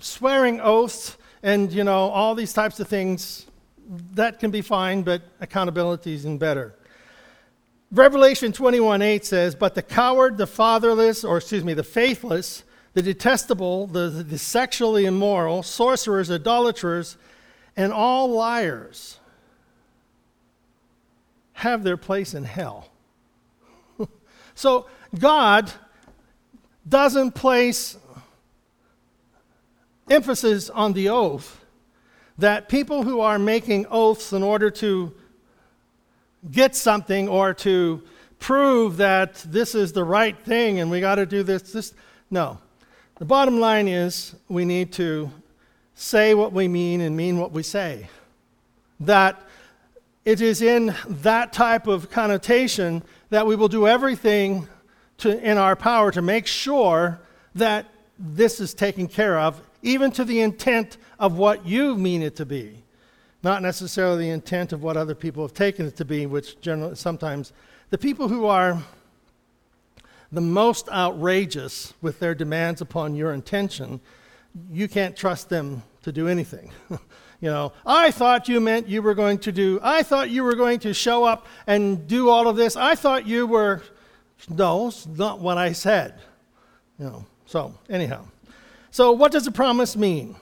swearing 0.00 0.60
oaths 0.60 1.16
and, 1.42 1.72
you 1.72 1.84
know, 1.84 2.08
all 2.10 2.34
these 2.34 2.52
types 2.52 2.80
of 2.80 2.88
things, 2.88 3.46
that 4.14 4.38
can 4.38 4.50
be 4.50 4.62
fine, 4.62 5.02
but 5.02 5.22
accountability 5.40 6.14
is 6.14 6.24
better. 6.24 6.74
Revelation 7.92 8.52
21 8.52 9.02
8 9.02 9.24
says, 9.24 9.54
But 9.54 9.74
the 9.74 9.82
coward, 9.82 10.38
the 10.38 10.46
fatherless, 10.46 11.24
or 11.24 11.36
excuse 11.36 11.64
me, 11.64 11.74
the 11.74 11.84
faithless, 11.84 12.64
the 12.94 13.02
detestable, 13.02 13.86
the, 13.86 14.08
the 14.08 14.38
sexually 14.38 15.04
immoral, 15.04 15.62
sorcerers, 15.62 16.30
idolaters, 16.30 17.16
and 17.76 17.92
all 17.92 18.30
liars 18.30 19.18
have 21.52 21.84
their 21.84 21.96
place 21.96 22.34
in 22.34 22.44
hell. 22.44 22.90
so 24.54 24.86
God 25.18 25.72
doesn't 26.88 27.32
place 27.32 27.96
emphasis 30.08 30.70
on 30.70 30.92
the 30.92 31.08
oath 31.08 31.64
that 32.38 32.68
people 32.68 33.02
who 33.02 33.20
are 33.20 33.38
making 33.38 33.86
oaths 33.90 34.32
in 34.32 34.42
order 34.42 34.70
to 34.70 35.12
get 36.50 36.76
something 36.76 37.28
or 37.28 37.54
to 37.54 38.02
prove 38.38 38.98
that 38.98 39.34
this 39.46 39.74
is 39.74 39.92
the 39.92 40.04
right 40.04 40.38
thing 40.38 40.78
and 40.78 40.90
we 40.90 41.00
got 41.00 41.16
to 41.16 41.26
do 41.26 41.42
this. 41.42 41.72
This 41.72 41.94
no. 42.30 42.58
The 43.18 43.24
bottom 43.24 43.58
line 43.58 43.88
is 43.88 44.34
we 44.48 44.64
need 44.64 44.92
to 44.92 45.30
say 45.94 46.34
what 46.34 46.52
we 46.52 46.68
mean 46.68 47.00
and 47.00 47.16
mean 47.16 47.38
what 47.38 47.52
we 47.52 47.62
say. 47.62 48.08
That 49.00 49.40
it 50.24 50.40
is 50.40 50.60
in 50.60 50.94
that 51.08 51.52
type 51.52 51.86
of 51.86 52.10
connotation 52.10 53.02
that 53.30 53.46
we 53.46 53.56
will 53.56 53.68
do 53.68 53.86
everything 53.86 54.68
to, 55.18 55.38
in 55.38 55.58
our 55.58 55.76
power 55.76 56.10
to 56.12 56.22
make 56.22 56.46
sure 56.46 57.20
that 57.54 57.86
this 58.18 58.60
is 58.60 58.74
taken 58.74 59.08
care 59.08 59.38
of, 59.38 59.60
even 59.82 60.10
to 60.12 60.24
the 60.24 60.40
intent 60.40 60.96
of 61.18 61.36
what 61.36 61.66
you 61.66 61.96
mean 61.96 62.22
it 62.22 62.36
to 62.36 62.46
be 62.46 62.82
not 63.46 63.62
necessarily 63.62 64.24
the 64.24 64.30
intent 64.30 64.72
of 64.72 64.82
what 64.82 64.96
other 64.96 65.14
people 65.14 65.44
have 65.44 65.54
taken 65.54 65.86
it 65.86 65.94
to 65.96 66.04
be, 66.04 66.26
which 66.26 66.60
generally 66.60 66.96
sometimes 66.96 67.52
the 67.90 67.96
people 67.96 68.26
who 68.26 68.46
are 68.46 68.82
the 70.32 70.40
most 70.40 70.88
outrageous 70.88 71.94
with 72.02 72.18
their 72.18 72.34
demands 72.34 72.80
upon 72.80 73.14
your 73.14 73.32
intention, 73.32 74.00
you 74.72 74.88
can't 74.88 75.16
trust 75.16 75.48
them 75.48 75.84
to 76.02 76.10
do 76.10 76.26
anything. 76.26 76.72
you 76.90 76.98
know, 77.48 77.72
I 77.86 78.10
thought 78.10 78.48
you 78.48 78.60
meant 78.60 78.88
you 78.88 79.00
were 79.00 79.14
going 79.14 79.38
to 79.38 79.52
do, 79.52 79.78
I 79.80 80.02
thought 80.02 80.28
you 80.28 80.42
were 80.42 80.56
going 80.56 80.80
to 80.80 80.92
show 80.92 81.22
up 81.22 81.46
and 81.68 82.08
do 82.08 82.28
all 82.28 82.48
of 82.48 82.56
this. 82.56 82.74
I 82.74 82.96
thought 82.96 83.28
you 83.28 83.46
were, 83.46 83.80
no, 84.48 84.88
it's 84.88 85.06
not 85.06 85.40
what 85.40 85.58
I 85.58 85.72
said. 85.72 86.14
You 86.98 87.06
know, 87.06 87.26
so 87.46 87.74
anyhow. 87.88 88.26
So 88.90 89.12
what 89.12 89.32
does 89.32 89.46
a 89.46 89.52
promise 89.52 89.96
mean? 89.96 90.36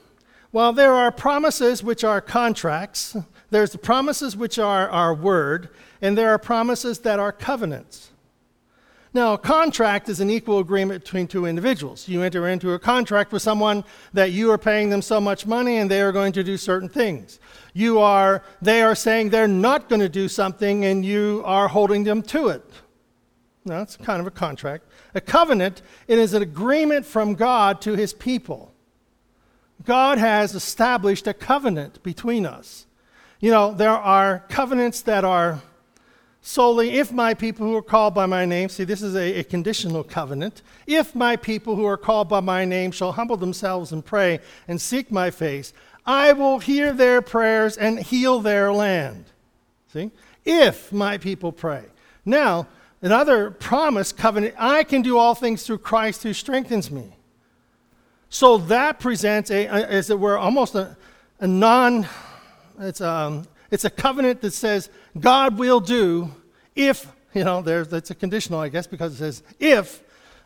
Well, 0.52 0.72
there 0.72 0.92
are 0.92 1.10
promises 1.10 1.82
which 1.82 2.04
are 2.04 2.20
contracts, 2.20 3.16
there's 3.50 3.72
the 3.72 3.78
promises 3.78 4.36
which 4.36 4.58
are 4.58 4.88
our 4.88 5.12
word, 5.12 5.70
and 6.00 6.16
there 6.16 6.30
are 6.30 6.38
promises 6.38 7.00
that 7.00 7.18
are 7.18 7.32
covenants. 7.32 8.10
Now, 9.12 9.34
a 9.34 9.38
contract 9.38 10.08
is 10.08 10.18
an 10.18 10.28
equal 10.28 10.58
agreement 10.58 11.04
between 11.04 11.28
two 11.28 11.46
individuals. 11.46 12.08
You 12.08 12.22
enter 12.22 12.48
into 12.48 12.72
a 12.72 12.80
contract 12.80 13.32
with 13.32 13.42
someone 13.42 13.84
that 14.12 14.32
you 14.32 14.50
are 14.50 14.58
paying 14.58 14.90
them 14.90 15.02
so 15.02 15.20
much 15.20 15.46
money 15.46 15.76
and 15.76 15.88
they 15.88 16.00
are 16.00 16.10
going 16.10 16.32
to 16.32 16.42
do 16.42 16.56
certain 16.56 16.88
things. 16.88 17.38
You 17.74 18.00
are, 18.00 18.42
they 18.60 18.82
are 18.82 18.96
saying 18.96 19.30
they're 19.30 19.46
not 19.46 19.88
going 19.88 20.00
to 20.00 20.08
do 20.08 20.26
something 20.26 20.84
and 20.84 21.04
you 21.04 21.42
are 21.44 21.68
holding 21.68 22.02
them 22.02 22.22
to 22.22 22.48
it. 22.48 22.68
Now, 23.64 23.80
it's 23.80 23.96
kind 23.96 24.20
of 24.20 24.26
a 24.26 24.30
contract. 24.30 24.84
A 25.14 25.20
covenant, 25.20 25.80
it 26.06 26.18
is 26.18 26.34
an 26.34 26.42
agreement 26.42 27.06
from 27.06 27.34
God 27.34 27.80
to 27.82 27.94
his 27.94 28.12
people. 28.12 28.72
God 29.84 30.18
has 30.18 30.54
established 30.54 31.26
a 31.26 31.34
covenant 31.34 32.02
between 32.02 32.44
us. 32.46 32.86
You 33.40 33.50
know, 33.50 33.72
there 33.72 33.90
are 33.90 34.44
covenants 34.48 35.00
that 35.02 35.24
are 35.24 35.62
solely 36.40 36.90
if 36.98 37.10
my 37.10 37.32
people 37.32 37.66
who 37.66 37.74
are 37.74 37.82
called 37.82 38.14
by 38.14 38.26
my 38.26 38.44
name, 38.44 38.68
see, 38.68 38.84
this 38.84 39.02
is 39.02 39.14
a, 39.14 39.40
a, 39.40 39.44
conditional 39.44 40.04
covenant. 40.04 40.60
If 40.86 41.14
my 41.14 41.36
people 41.36 41.74
who 41.74 41.86
are 41.86 41.96
called 41.96 42.28
by 42.28 42.40
my 42.40 42.66
name 42.66 42.90
shall 42.90 43.12
humble 43.12 43.38
themselves 43.38 43.92
and 43.92 44.04
pray 44.04 44.40
and 44.68 44.80
seek 44.80 45.10
my 45.10 45.30
face, 45.30 45.72
I 46.04 46.34
will 46.34 46.58
hear 46.58 46.92
their 46.92 47.22
prayers 47.22 47.78
and 47.78 47.98
heal 47.98 48.40
their 48.40 48.72
land. 48.72 49.24
See? 49.92 50.10
If 50.44 50.92
my 50.92 51.16
people 51.16 51.50
pray. 51.50 51.84
Now, 52.26 52.66
another 53.04 53.50
promise 53.50 54.12
covenant 54.12 54.54
I 54.58 54.82
can 54.82 55.02
do 55.02 55.18
all 55.18 55.34
things 55.34 55.64
through 55.64 55.78
Christ 55.78 56.22
who 56.22 56.32
strengthens 56.32 56.90
me. 56.90 57.16
So 58.30 58.58
that 58.58 58.98
presents, 58.98 59.50
a, 59.50 59.68
as 59.68 60.10
it 60.10 60.18
were, 60.18 60.36
almost 60.36 60.74
a, 60.74 60.96
a 61.38 61.46
non, 61.46 62.08
it's 62.80 63.00
a, 63.00 63.08
um, 63.08 63.46
it's 63.70 63.84
a 63.84 63.90
covenant 63.90 64.40
that 64.40 64.52
says 64.52 64.90
God 65.18 65.58
will 65.58 65.80
do 65.80 66.34
if, 66.74 67.06
you 67.34 67.44
know, 67.44 67.62
there's, 67.62 67.92
it's 67.92 68.10
a 68.10 68.14
conditional, 68.14 68.58
I 68.58 68.70
guess, 68.70 68.86
because 68.86 69.14
it 69.14 69.18
says, 69.18 69.42
if 69.60 70.02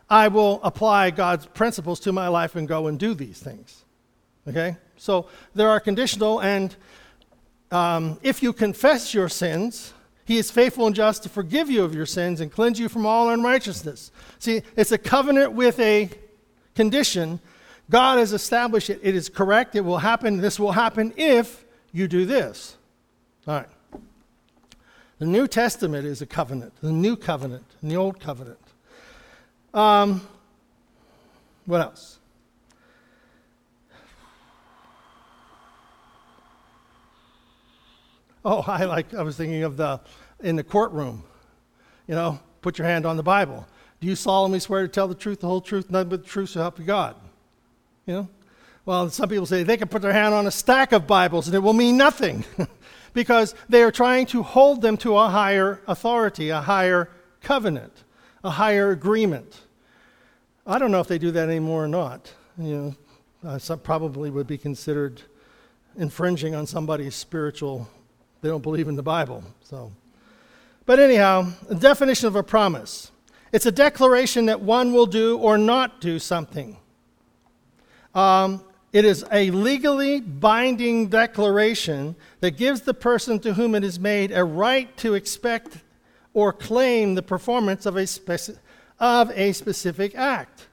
I 0.09 0.27
will 0.27 0.59
apply 0.61 1.11
God's 1.11 1.45
principles 1.45 1.99
to 2.01 2.11
my 2.11 2.27
life 2.27 2.55
and 2.55 2.67
go 2.67 2.87
and 2.87 2.99
do 2.99 3.13
these 3.13 3.39
things. 3.39 3.85
Okay? 4.47 4.75
So 4.97 5.27
there 5.55 5.69
are 5.69 5.79
conditional, 5.79 6.41
and 6.41 6.75
um, 7.71 8.19
if 8.21 8.43
you 8.43 8.51
confess 8.51 9.13
your 9.13 9.29
sins, 9.29 9.93
he 10.29 10.37
is 10.37 10.51
faithful 10.51 10.85
and 10.85 10.95
just 10.95 11.23
to 11.23 11.29
forgive 11.29 11.71
you 11.71 11.83
of 11.83 11.95
your 11.95 12.05
sins 12.05 12.39
and 12.39 12.51
cleanse 12.51 12.79
you 12.79 12.87
from 12.87 13.03
all 13.03 13.31
unrighteousness. 13.31 14.11
See, 14.37 14.61
it's 14.75 14.91
a 14.91 14.97
covenant 14.99 15.53
with 15.53 15.79
a 15.79 16.07
condition 16.75 17.39
God 17.89 18.19
has 18.19 18.31
established 18.31 18.91
it. 18.91 18.99
It 19.01 19.15
is 19.15 19.27
correct. 19.27 19.75
It 19.75 19.81
will 19.81 19.97
happen. 19.97 20.39
This 20.39 20.59
will 20.59 20.73
happen 20.73 21.13
if 21.17 21.65
you 21.91 22.07
do 22.07 22.27
this. 22.27 22.77
All 23.47 23.55
right. 23.55 24.01
The 25.17 25.25
New 25.25 25.47
Testament 25.47 26.05
is 26.05 26.21
a 26.21 26.27
covenant, 26.27 26.73
the 26.79 26.91
new 26.91 27.15
covenant, 27.15 27.65
and 27.81 27.89
the 27.89 27.95
old 27.95 28.19
covenant. 28.19 28.59
Um, 29.73 30.21
what 31.65 31.81
else? 31.81 32.18
Oh, 38.45 38.63
I 38.65 38.85
like, 38.85 39.13
I 39.13 39.21
was 39.21 39.35
thinking 39.35 39.63
of 39.63 39.75
the, 39.75 39.99
in 40.39 40.55
the 40.55 40.63
courtroom, 40.63 41.23
you 42.07 42.15
know, 42.15 42.39
put 42.61 42.77
your 42.77 42.87
hand 42.87 43.05
on 43.05 43.17
the 43.17 43.23
Bible. 43.23 43.67
Do 43.99 44.07
you 44.07 44.15
solemnly 44.15 44.59
swear 44.59 44.83
to 44.83 44.87
tell 44.87 45.09
the 45.09 45.15
truth, 45.15 45.41
the 45.41 45.47
whole 45.47 45.59
truth, 45.59 45.91
nothing 45.91 46.07
but 46.07 46.23
the 46.23 46.29
truth, 46.29 46.51
so 46.51 46.61
help 46.61 46.79
you 46.79 46.85
God? 46.85 47.17
You 48.05 48.13
know? 48.13 48.29
Well, 48.85 49.09
some 49.09 49.29
people 49.29 49.45
say 49.45 49.63
they 49.63 49.77
can 49.77 49.89
put 49.89 50.01
their 50.01 50.13
hand 50.13 50.33
on 50.33 50.47
a 50.47 50.51
stack 50.51 50.93
of 50.93 51.05
Bibles 51.05 51.47
and 51.47 51.55
it 51.55 51.59
will 51.59 51.73
mean 51.73 51.97
nothing 51.97 52.45
because 53.13 53.53
they 53.67 53.83
are 53.83 53.91
trying 53.91 54.25
to 54.27 54.41
hold 54.41 54.81
them 54.81 54.97
to 54.97 55.17
a 55.17 55.27
higher 55.29 55.81
authority, 55.85 56.49
a 56.49 56.61
higher 56.61 57.09
covenant, 57.41 58.03
a 58.43 58.51
higher 58.51 58.91
agreement. 58.91 59.61
I 60.65 60.79
don't 60.79 60.91
know 60.91 61.01
if 61.01 61.07
they 61.07 61.19
do 61.19 61.31
that 61.31 61.49
anymore 61.49 61.83
or 61.83 61.87
not. 61.87 62.33
You 62.57 62.95
know, 63.43 63.59
uh, 63.69 63.75
probably 63.77 64.29
would 64.29 64.47
be 64.47 64.57
considered 64.57 65.21
infringing 65.97 66.55
on 66.55 66.65
somebody's 66.65 67.15
spiritual. 67.15 67.87
They 68.41 68.49
don't 68.49 68.63
believe 68.63 68.87
in 68.87 68.95
the 68.95 69.03
Bible. 69.03 69.43
So, 69.63 69.91
but 70.85 70.99
anyhow, 70.99 71.51
the 71.67 71.75
definition 71.75 72.27
of 72.27 72.35
a 72.35 72.43
promise. 72.43 73.11
It's 73.51 73.65
a 73.65 73.71
declaration 73.71 74.45
that 74.45 74.61
one 74.61 74.93
will 74.93 75.07
do 75.07 75.37
or 75.37 75.57
not 75.57 76.01
do 76.01 76.19
something. 76.19 76.77
Um, 78.13 78.63
it 78.91 79.05
is 79.05 79.23
a 79.31 79.51
legally 79.51 80.19
binding 80.19 81.09
declaration 81.09 82.15
that 82.39 82.51
gives 82.51 82.81
the 82.81 82.93
person 82.93 83.39
to 83.39 83.53
whom 83.53 83.75
it 83.75 83.83
is 83.83 83.99
made 83.99 84.31
a 84.31 84.43
right 84.43 84.95
to 84.97 85.13
expect 85.13 85.77
or 86.33 86.53
claim 86.53 87.15
the 87.15 87.21
performance 87.21 87.85
of 87.85 87.97
a, 87.97 88.03
speci- 88.03 88.57
of 88.99 89.31
a 89.31 89.51
specific 89.53 90.15
act. 90.15 90.67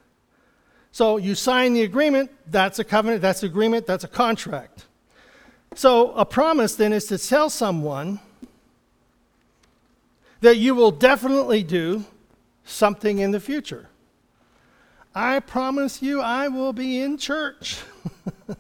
So 0.92 1.18
you 1.18 1.35
sign 1.35 1.75
the 1.75 1.82
agreement, 1.82 2.30
that's 2.46 2.78
a 2.78 2.85
covenant, 2.85 3.20
that's 3.20 3.42
an 3.42 3.50
agreement, 3.50 3.87
that's 3.87 4.04
a 4.04 4.08
contract. 4.08 4.87
So 5.76 6.12
a 6.12 6.25
promise 6.25 6.75
then 6.75 6.95
is 6.95 7.04
to 7.09 7.18
tell 7.18 7.50
someone 7.50 8.18
that 10.40 10.56
you 10.56 10.75
will 10.75 10.90
definitely 10.90 11.62
do 11.62 12.06
something 12.64 13.18
in 13.18 13.30
the 13.30 13.40
future. 13.40 13.90
I 15.14 15.38
promise 15.40 16.00
you 16.00 16.23
I 16.23 16.49
will 16.49 16.73
be 16.73 17.02
in 17.02 17.18
church. 17.18 17.76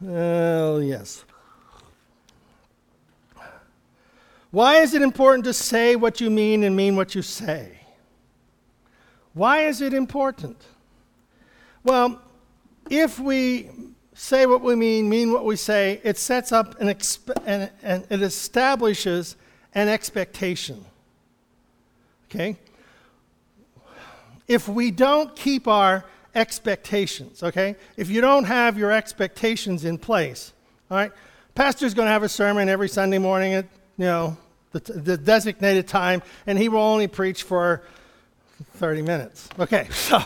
well, 0.00 0.82
yes. 0.82 1.26
Why 4.50 4.76
is 4.76 4.94
it 4.94 5.02
important 5.02 5.44
to 5.44 5.52
say 5.52 5.94
what 5.94 6.22
you 6.22 6.30
mean 6.30 6.64
and 6.64 6.74
mean 6.74 6.96
what 6.96 7.14
you 7.14 7.20
say? 7.20 7.80
Why 9.34 9.66
is 9.66 9.82
it 9.82 9.92
important? 9.92 10.56
Well, 11.82 12.22
if 12.88 13.18
we 13.18 13.68
say 14.14 14.46
what 14.46 14.62
we 14.62 14.74
mean, 14.74 15.08
mean 15.08 15.32
what 15.32 15.44
we 15.44 15.56
say, 15.56 16.00
it 16.02 16.16
sets 16.16 16.52
up 16.52 16.80
an, 16.80 16.88
exp- 16.88 17.36
and, 17.44 17.70
and 17.82 18.06
it 18.10 18.22
establishes 18.22 19.36
an 19.74 19.88
expectation. 19.88 20.84
Okay? 22.26 22.56
if 24.48 24.68
we 24.68 24.90
don't 24.90 25.34
keep 25.36 25.66
our 25.66 26.04
expectations, 26.34 27.42
okay? 27.42 27.76
If 27.96 28.10
you 28.10 28.20
don't 28.20 28.44
have 28.44 28.76
your 28.76 28.92
expectations 28.92 29.84
in 29.84 29.98
place, 29.98 30.52
all 30.90 30.96
right? 30.96 31.12
Pastor's 31.54 31.94
going 31.94 32.06
to 32.06 32.12
have 32.12 32.22
a 32.22 32.28
sermon 32.28 32.68
every 32.68 32.88
Sunday 32.88 33.18
morning 33.18 33.54
at, 33.54 33.66
you 33.96 34.06
know, 34.06 34.36
the, 34.72 34.80
the 34.80 35.16
designated 35.16 35.86
time, 35.86 36.22
and 36.46 36.58
he 36.58 36.68
will 36.68 36.80
only 36.80 37.06
preach 37.06 37.44
for 37.44 37.82
30 38.74 39.02
minutes. 39.02 39.48
Okay, 39.58 39.88
so 39.90 40.20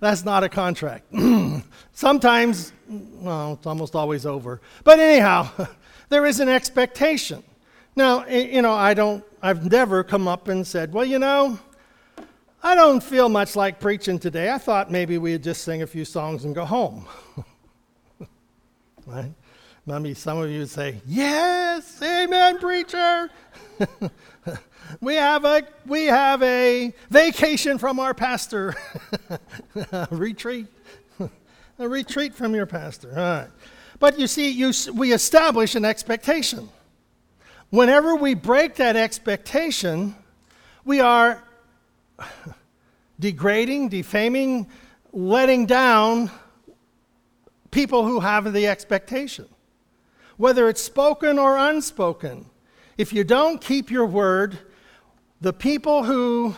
that's 0.00 0.24
not 0.24 0.44
a 0.44 0.48
contract. 0.48 1.12
Sometimes, 1.92 2.72
well, 2.88 3.54
it's 3.54 3.66
almost 3.66 3.94
always 3.94 4.26
over. 4.26 4.60
But 4.84 4.98
anyhow, 4.98 5.48
there 6.08 6.26
is 6.26 6.40
an 6.40 6.48
expectation. 6.48 7.42
Now, 7.94 8.26
you 8.26 8.62
know, 8.62 8.72
I 8.72 8.94
don't, 8.94 9.24
I've 9.42 9.70
never 9.70 10.02
come 10.02 10.26
up 10.26 10.48
and 10.48 10.66
said, 10.66 10.92
well, 10.92 11.04
you 11.04 11.18
know, 11.18 11.58
I 12.62 12.74
don't 12.74 13.02
feel 13.02 13.28
much 13.28 13.56
like 13.56 13.80
preaching 13.80 14.18
today. 14.18 14.50
I 14.50 14.58
thought 14.58 14.90
maybe 14.90 15.18
we'd 15.18 15.42
just 15.42 15.62
sing 15.62 15.82
a 15.82 15.86
few 15.86 16.04
songs 16.04 16.44
and 16.44 16.54
go 16.54 16.64
home. 16.64 17.06
right? 19.06 19.32
Maybe 19.84 20.14
some 20.14 20.38
of 20.38 20.50
you 20.50 20.60
would 20.60 20.70
say, 20.70 21.00
Yes, 21.06 22.00
amen, 22.02 22.58
preacher. 22.58 23.30
we, 25.00 25.16
have 25.16 25.44
a, 25.44 25.62
we 25.86 26.06
have 26.06 26.42
a 26.42 26.92
vacation 27.10 27.78
from 27.78 27.98
our 27.98 28.14
pastor. 28.14 28.74
a 29.92 30.08
retreat. 30.10 30.66
a 31.78 31.88
retreat 31.88 32.34
from 32.34 32.54
your 32.54 32.66
pastor. 32.66 33.10
All 33.10 33.16
right. 33.16 33.48
But 33.98 34.18
you 34.18 34.26
see, 34.26 34.50
you, 34.50 34.72
we 34.94 35.12
establish 35.12 35.74
an 35.74 35.84
expectation. 35.84 36.68
Whenever 37.70 38.16
we 38.16 38.34
break 38.34 38.74
that 38.76 38.96
expectation, 38.96 40.14
we 40.84 41.00
are 41.00 41.42
degrading, 43.18 43.88
defaming, 43.88 44.66
letting 45.12 45.66
down 45.66 46.30
people 47.70 48.04
who 48.04 48.20
have 48.20 48.52
the 48.52 48.66
expectation, 48.66 49.46
whether 50.42 50.68
it's 50.68 50.82
spoken 50.82 51.38
or 51.38 51.56
unspoken. 51.56 52.44
If 52.98 53.12
you 53.12 53.22
don't 53.22 53.60
keep 53.60 53.92
your 53.92 54.06
word, 54.06 54.58
the 55.40 55.52
people 55.52 56.02
who 56.02 56.56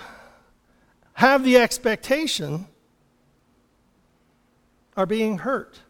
have 1.12 1.44
the 1.44 1.58
expectation 1.58 2.66
are 4.96 5.04
being 5.04 5.36
hurt. 5.36 5.80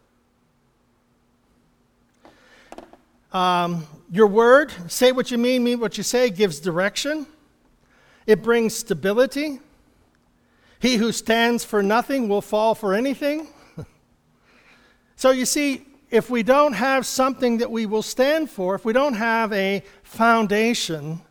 Um, 3.31 3.87
your 4.11 4.27
word, 4.27 4.73
say 4.91 5.13
what 5.13 5.31
you 5.31 5.37
mean, 5.37 5.63
mean 5.63 5.79
what 5.79 5.97
you 5.97 6.03
say, 6.03 6.29
gives 6.29 6.59
direction. 6.59 7.25
It 8.27 8.43
brings 8.43 8.75
stability. 8.75 9.61
He 10.79 10.97
who 10.97 11.13
stands 11.13 11.63
for 11.63 11.81
nothing 11.81 12.27
will 12.27 12.41
fall 12.41 12.75
for 12.75 12.93
anything. 12.93 13.47
so 15.15 15.31
you 15.31 15.45
see, 15.45 15.85
if 16.09 16.29
we 16.29 16.43
don't 16.43 16.73
have 16.73 17.05
something 17.05 17.57
that 17.57 17.71
we 17.71 17.85
will 17.85 18.01
stand 18.01 18.49
for, 18.49 18.75
if 18.75 18.85
we 18.85 18.93
don't 18.93 19.15
have 19.15 19.51
a 19.53 19.83
foundation, 20.03 21.21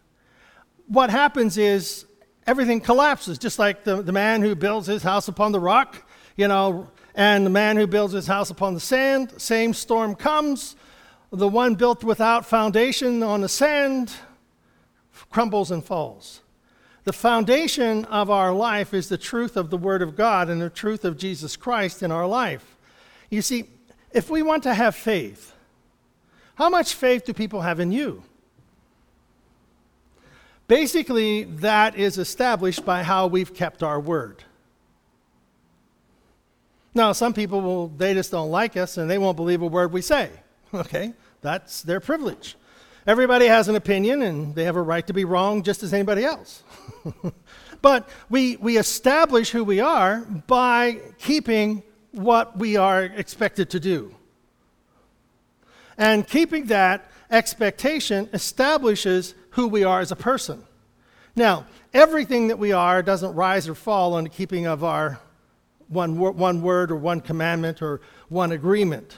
what 0.88 1.10
happens 1.10 1.56
is 1.56 2.06
everything 2.46 2.80
collapses, 2.80 3.38
just 3.38 3.58
like 3.58 3.84
the, 3.84 4.02
the 4.02 4.12
man 4.12 4.42
who 4.42 4.54
builds 4.54 4.86
his 4.86 5.02
house 5.02 5.28
upon 5.28 5.52
the 5.52 5.60
rock, 5.60 6.08
you 6.36 6.48
know, 6.48 6.88
and 7.14 7.46
the 7.46 7.50
man 7.50 7.76
who 7.76 7.86
builds 7.86 8.12
his 8.12 8.26
house 8.26 8.50
upon 8.50 8.74
the 8.74 8.80
sand, 8.80 9.32
same 9.40 9.72
storm 9.72 10.14
comes. 10.14 10.76
The 11.30 11.48
one 11.48 11.74
built 11.74 12.04
without 12.04 12.46
foundation 12.46 13.22
on 13.22 13.40
the 13.40 13.48
sand 13.48 14.12
crumbles 15.30 15.70
and 15.70 15.84
falls. 15.84 16.40
The 17.04 17.12
foundation 17.12 18.04
of 18.06 18.30
our 18.30 18.52
life 18.52 18.94
is 18.94 19.08
the 19.08 19.18
truth 19.18 19.56
of 19.56 19.70
the 19.70 19.76
Word 19.76 20.00
of 20.00 20.16
God 20.16 20.48
and 20.48 20.60
the 20.60 20.70
truth 20.70 21.04
of 21.04 21.18
Jesus 21.18 21.56
Christ 21.56 22.02
in 22.02 22.10
our 22.10 22.26
life. 22.26 22.76
You 23.30 23.42
see, 23.42 23.64
if 24.14 24.30
we 24.30 24.42
want 24.42 24.62
to 24.62 24.72
have 24.72 24.94
faith, 24.94 25.52
how 26.54 26.70
much 26.70 26.94
faith 26.94 27.24
do 27.24 27.34
people 27.34 27.60
have 27.60 27.80
in 27.80 27.92
you? 27.92 28.22
Basically, 30.68 31.44
that 31.44 31.96
is 31.96 32.16
established 32.16 32.84
by 32.86 33.02
how 33.02 33.26
we've 33.26 33.52
kept 33.52 33.82
our 33.82 34.00
word. 34.00 34.42
Now, 36.94 37.12
some 37.12 37.34
people 37.34 37.60
will, 37.60 37.88
they 37.88 38.14
just 38.14 38.30
don't 38.30 38.50
like 38.50 38.76
us 38.76 38.96
and 38.96 39.10
they 39.10 39.18
won't 39.18 39.36
believe 39.36 39.60
a 39.60 39.66
word 39.66 39.92
we 39.92 40.00
say. 40.00 40.30
Okay, 40.74 41.14
that's 41.40 41.82
their 41.82 42.00
privilege. 42.00 42.56
Everybody 43.06 43.46
has 43.46 43.68
an 43.68 43.76
opinion 43.76 44.22
and 44.22 44.56
they 44.56 44.64
have 44.64 44.74
a 44.74 44.82
right 44.82 45.06
to 45.06 45.12
be 45.12 45.24
wrong 45.24 45.62
just 45.62 45.84
as 45.84 45.94
anybody 45.94 46.24
else. 46.24 46.64
but 47.82 48.08
we, 48.28 48.56
we 48.56 48.76
establish 48.76 49.50
who 49.50 49.62
we 49.62 49.78
are 49.78 50.22
by 50.48 50.98
keeping 51.20 51.84
what 52.14 52.56
we 52.56 52.76
are 52.76 53.02
expected 53.02 53.70
to 53.70 53.80
do. 53.80 54.14
And 55.98 56.26
keeping 56.26 56.66
that 56.66 57.10
expectation 57.30 58.28
establishes 58.32 59.34
who 59.50 59.68
we 59.68 59.84
are 59.84 60.00
as 60.00 60.12
a 60.12 60.16
person. 60.16 60.64
Now, 61.36 61.66
everything 61.92 62.48
that 62.48 62.58
we 62.58 62.72
are 62.72 63.02
doesn't 63.02 63.34
rise 63.34 63.68
or 63.68 63.74
fall 63.74 64.14
on 64.14 64.24
the 64.24 64.30
keeping 64.30 64.66
of 64.66 64.84
our 64.84 65.20
one, 65.88 66.18
one 66.18 66.62
word 66.62 66.90
or 66.90 66.96
one 66.96 67.20
commandment 67.20 67.82
or 67.82 68.00
one 68.28 68.52
agreement. 68.52 69.16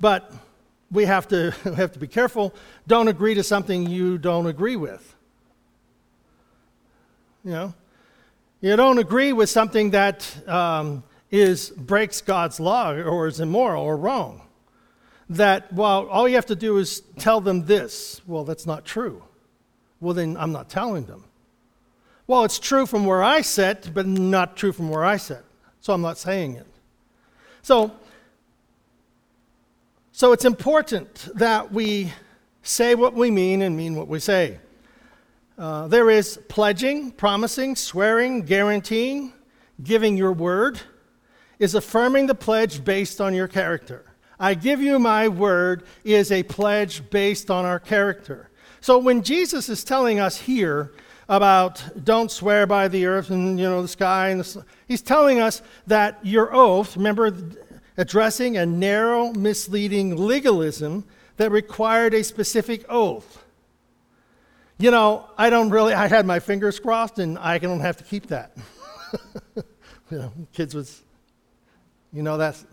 But 0.00 0.32
we 0.90 1.06
have 1.06 1.26
to, 1.28 1.54
we 1.64 1.74
have 1.74 1.92
to 1.92 1.98
be 1.98 2.06
careful. 2.06 2.54
Don't 2.86 3.08
agree 3.08 3.34
to 3.34 3.42
something 3.42 3.86
you 3.88 4.18
don't 4.18 4.46
agree 4.46 4.76
with. 4.76 5.14
You 7.44 7.50
know, 7.50 7.74
you 8.62 8.74
don't 8.76 8.98
agree 8.98 9.34
with 9.34 9.50
something 9.50 9.90
that 9.90 10.48
um, 10.48 11.02
is 11.34 11.70
breaks 11.70 12.20
God's 12.20 12.60
law 12.60 12.92
or 12.92 13.26
is 13.26 13.40
immoral 13.40 13.82
or 13.82 13.96
wrong. 13.96 14.42
That 15.28 15.72
well, 15.72 16.06
all 16.06 16.28
you 16.28 16.36
have 16.36 16.46
to 16.46 16.56
do 16.56 16.76
is 16.76 17.00
tell 17.18 17.40
them 17.40 17.64
this. 17.66 18.20
Well, 18.26 18.44
that's 18.44 18.66
not 18.66 18.84
true. 18.84 19.22
Well, 20.00 20.14
then 20.14 20.36
I'm 20.36 20.52
not 20.52 20.68
telling 20.68 21.06
them. 21.06 21.24
Well, 22.26 22.44
it's 22.44 22.58
true 22.58 22.86
from 22.86 23.04
where 23.04 23.22
I 23.22 23.40
sit, 23.40 23.90
but 23.92 24.06
not 24.06 24.56
true 24.56 24.72
from 24.72 24.88
where 24.88 25.04
I 25.04 25.16
sit. 25.16 25.44
So 25.80 25.92
I'm 25.92 26.02
not 26.02 26.18
saying 26.18 26.54
it. 26.54 26.66
So 27.62 27.92
so 30.12 30.30
it's 30.30 30.44
important 30.44 31.28
that 31.34 31.72
we 31.72 32.12
say 32.62 32.94
what 32.94 33.14
we 33.14 33.32
mean 33.32 33.62
and 33.62 33.76
mean 33.76 33.96
what 33.96 34.06
we 34.06 34.20
say. 34.20 34.60
Uh, 35.58 35.88
there 35.88 36.08
is 36.10 36.38
pledging, 36.48 37.10
promising, 37.10 37.74
swearing, 37.74 38.42
guaranteeing, 38.42 39.32
giving 39.82 40.16
your 40.16 40.32
word. 40.32 40.80
Is 41.58 41.74
affirming 41.74 42.26
the 42.26 42.34
pledge 42.34 42.84
based 42.84 43.20
on 43.20 43.34
your 43.34 43.48
character. 43.48 44.04
I 44.38 44.54
give 44.54 44.80
you 44.80 44.98
my 44.98 45.28
word 45.28 45.84
is 46.02 46.32
a 46.32 46.42
pledge 46.42 47.08
based 47.10 47.50
on 47.50 47.64
our 47.64 47.78
character. 47.78 48.50
So 48.80 48.98
when 48.98 49.22
Jesus 49.22 49.68
is 49.68 49.84
telling 49.84 50.20
us 50.20 50.36
here 50.36 50.92
about 51.28 51.82
don't 52.04 52.30
swear 52.30 52.66
by 52.66 52.88
the 52.88 53.06
earth 53.06 53.30
and 53.30 53.58
you 53.58 53.64
know 53.64 53.80
the 53.80 53.88
sky 53.88 54.28
and 54.28 54.40
the, 54.40 54.64
he's 54.86 55.00
telling 55.00 55.40
us 55.40 55.62
that 55.86 56.18
your 56.22 56.54
oath, 56.54 56.96
remember 56.96 57.32
addressing 57.96 58.56
a 58.56 58.66
narrow 58.66 59.32
misleading 59.32 60.16
legalism 60.16 61.04
that 61.36 61.50
required 61.50 62.12
a 62.14 62.22
specific 62.22 62.84
oath. 62.88 63.42
You 64.78 64.90
know, 64.90 65.30
I 65.38 65.50
don't 65.50 65.70
really 65.70 65.94
I 65.94 66.08
had 66.08 66.26
my 66.26 66.40
fingers 66.40 66.78
crossed 66.78 67.18
and 67.18 67.38
I 67.38 67.58
don't 67.58 67.80
have 67.80 67.96
to 67.98 68.04
keep 68.04 68.26
that. 68.26 68.56
you 69.56 69.62
know, 70.18 70.32
kids 70.52 70.74
was 70.74 71.02
you 72.14 72.22
know 72.22 72.38
that's 72.38 72.64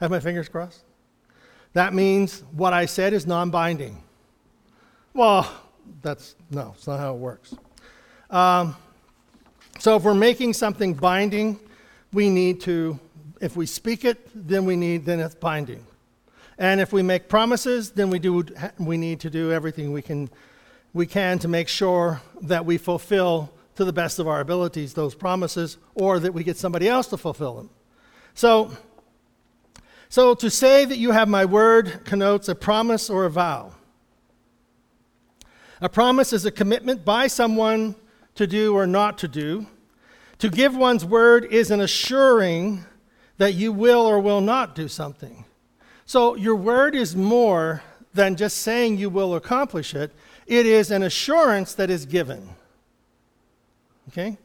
have 0.00 0.10
my 0.10 0.20
fingers 0.20 0.48
crossed? 0.48 0.82
That 1.72 1.94
means 1.94 2.42
what 2.52 2.72
I 2.72 2.86
said 2.86 3.12
is 3.12 3.26
non 3.26 3.50
binding. 3.50 4.02
Well, 5.14 5.50
that's 6.02 6.34
no, 6.50 6.74
it's 6.76 6.86
not 6.86 6.98
how 6.98 7.14
it 7.14 7.18
works. 7.18 7.54
Um, 8.28 8.76
so 9.78 9.96
if 9.96 10.02
we're 10.02 10.14
making 10.14 10.54
something 10.54 10.94
binding, 10.94 11.60
we 12.12 12.30
need 12.30 12.60
to, 12.62 12.98
if 13.40 13.56
we 13.56 13.66
speak 13.66 14.04
it, 14.04 14.28
then 14.34 14.64
we 14.64 14.74
need, 14.74 15.04
then 15.04 15.20
it's 15.20 15.34
binding. 15.34 15.86
And 16.58 16.80
if 16.80 16.92
we 16.92 17.02
make 17.02 17.28
promises, 17.28 17.90
then 17.90 18.08
we 18.08 18.18
do, 18.18 18.44
we 18.78 18.96
need 18.96 19.20
to 19.20 19.30
do 19.30 19.52
everything 19.52 19.92
we 19.92 20.02
can, 20.02 20.30
we 20.94 21.06
can 21.06 21.38
to 21.40 21.48
make 21.48 21.68
sure 21.68 22.22
that 22.42 22.64
we 22.64 22.78
fulfill 22.78 23.52
to 23.74 23.84
the 23.84 23.92
best 23.92 24.18
of 24.18 24.26
our 24.26 24.40
abilities 24.40 24.94
those 24.94 25.14
promises, 25.14 25.76
or 25.94 26.18
that 26.18 26.32
we 26.32 26.42
get 26.42 26.56
somebody 26.56 26.88
else 26.88 27.08
to 27.08 27.18
fulfill 27.18 27.54
them. 27.56 27.70
So 28.36 28.70
so 30.08 30.34
to 30.34 30.50
say 30.50 30.84
that 30.84 30.98
you 30.98 31.10
have 31.10 31.28
my 31.28 31.44
word 31.44 32.04
connotes 32.04 32.48
a 32.48 32.54
promise 32.54 33.10
or 33.10 33.24
a 33.24 33.30
vow. 33.30 33.72
A 35.80 35.88
promise 35.88 36.32
is 36.32 36.44
a 36.44 36.50
commitment 36.50 37.04
by 37.04 37.26
someone 37.26 37.96
to 38.34 38.46
do 38.46 38.74
or 38.74 38.86
not 38.86 39.18
to 39.18 39.28
do. 39.28 39.66
To 40.38 40.50
give 40.50 40.76
one's 40.76 41.04
word 41.04 41.46
is 41.46 41.70
an 41.70 41.80
assuring 41.80 42.84
that 43.38 43.54
you 43.54 43.72
will 43.72 44.06
or 44.06 44.20
will 44.20 44.40
not 44.40 44.74
do 44.74 44.86
something. 44.86 45.44
So 46.04 46.36
your 46.36 46.56
word 46.56 46.94
is 46.94 47.16
more 47.16 47.82
than 48.14 48.36
just 48.36 48.58
saying 48.58 48.98
you 48.98 49.10
will 49.10 49.34
accomplish 49.34 49.94
it, 49.94 50.12
it 50.46 50.66
is 50.66 50.90
an 50.90 51.02
assurance 51.02 51.74
that 51.74 51.90
is 51.90 52.06
given. 52.06 52.50
Okay? 54.08 54.38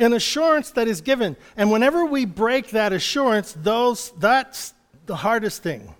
An 0.00 0.14
assurance 0.14 0.70
that 0.72 0.88
is 0.88 1.02
given. 1.02 1.36
And 1.58 1.70
whenever 1.70 2.06
we 2.06 2.24
break 2.24 2.70
that 2.70 2.94
assurance, 2.94 3.52
those, 3.52 4.10
that's 4.18 4.72
the 5.04 5.14
hardest 5.14 5.62
thing. 5.62 5.94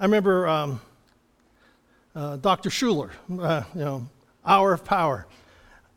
I 0.00 0.06
remember 0.06 0.48
um, 0.48 0.80
uh, 2.14 2.36
Dr. 2.36 2.70
Schuller, 2.70 3.10
uh, 3.38 3.64
you 3.74 3.80
know, 3.80 4.08
Hour 4.46 4.72
of 4.72 4.82
Power. 4.82 5.26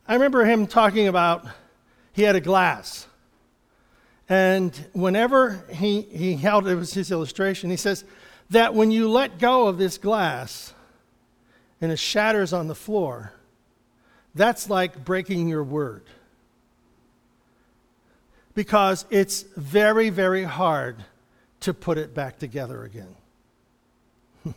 I 0.08 0.16
remember 0.16 0.44
him 0.44 0.68
talking 0.68 1.08
about 1.08 1.48
he 2.12 2.24
had 2.24 2.36
a 2.36 2.42
glass. 2.42 3.08
And 4.28 4.76
whenever 4.92 5.66
he, 5.72 6.02
he 6.02 6.36
held 6.36 6.68
it 6.68 6.76
was 6.76 6.94
his 6.94 7.12
illustration, 7.12 7.70
he 7.70 7.78
says 7.78 8.04
that 8.50 8.76
when 8.76 8.92
you 8.92 9.10
let 9.10 9.40
go 9.40 9.68
of 9.68 9.78
this 9.78 9.98
glass 9.98 10.74
and 11.80 11.94
it 11.94 11.98
shatters 11.98 12.52
on 12.52 12.68
the 12.68 12.76
floor, 12.76 13.32
that's 14.36 14.70
like 14.70 15.06
breaking 15.06 15.48
your 15.48 15.64
word 15.64 16.04
because 18.54 19.06
it's 19.10 19.44
very, 19.56 20.10
very 20.10 20.44
hard 20.44 21.04
to 21.62 21.74
put 21.74 21.98
it 21.98 22.14
back 22.14 22.40
together 22.40 22.84
again. 22.84 23.16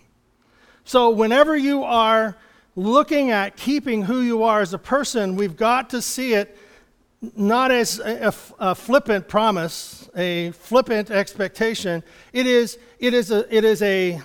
so, 0.85 1.11
whenever 1.11 1.57
you 1.57 1.85
are 1.85 2.37
looking 2.77 3.31
at 3.31 3.57
keeping 3.57 4.03
who 4.03 4.21
you 4.21 4.43
are 4.43 4.61
as 4.61 4.75
a 4.75 4.79
person, 4.79 5.37
we've 5.37 5.57
got 5.57 5.91
to 5.91 6.03
see 6.03 6.35
it 6.35 6.57
not 7.37 7.71
as 7.71 8.01
a, 8.01 8.35
a, 8.59 8.75
flippant 8.75 9.29
promise, 9.29 10.09
a 10.15 10.51
flippant 10.53 11.11
expectation. 11.11 12.03
It 12.33 12.47
is, 12.47 12.79
it, 12.99 13.15
is 13.15 13.31
a, 13.31 13.55
it 13.55 13.65
is 13.65 13.81
a 13.83 14.21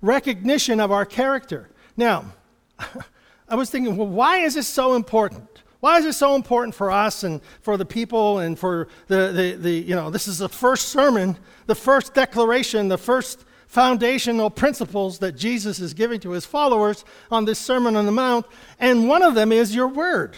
recognition 0.00 0.80
of 0.80 0.90
our 0.90 1.04
character. 1.04 1.68
Now, 1.96 2.32
I 3.48 3.54
was 3.54 3.70
thinking, 3.70 3.96
well, 3.96 4.06
why 4.06 4.38
is 4.38 4.54
this 4.54 4.68
so 4.68 4.94
important? 4.94 5.57
Why 5.80 5.98
is 5.98 6.04
it 6.04 6.14
so 6.14 6.34
important 6.34 6.74
for 6.74 6.90
us 6.90 7.22
and 7.22 7.40
for 7.60 7.76
the 7.76 7.84
people 7.84 8.38
and 8.38 8.58
for 8.58 8.88
the, 9.06 9.32
the, 9.32 9.52
the, 9.52 9.70
you 9.70 9.94
know, 9.94 10.10
this 10.10 10.26
is 10.26 10.38
the 10.38 10.48
first 10.48 10.88
sermon, 10.88 11.38
the 11.66 11.74
first 11.74 12.14
declaration, 12.14 12.88
the 12.88 12.98
first 12.98 13.44
foundational 13.68 14.50
principles 14.50 15.20
that 15.20 15.36
Jesus 15.36 15.78
is 15.78 15.94
giving 15.94 16.18
to 16.20 16.30
his 16.30 16.44
followers 16.44 17.04
on 17.30 17.44
this 17.44 17.58
Sermon 17.58 17.94
on 17.94 18.06
the 18.06 18.12
Mount, 18.12 18.46
and 18.80 19.08
one 19.08 19.22
of 19.22 19.34
them 19.34 19.52
is 19.52 19.74
your 19.74 19.88
word. 19.88 20.36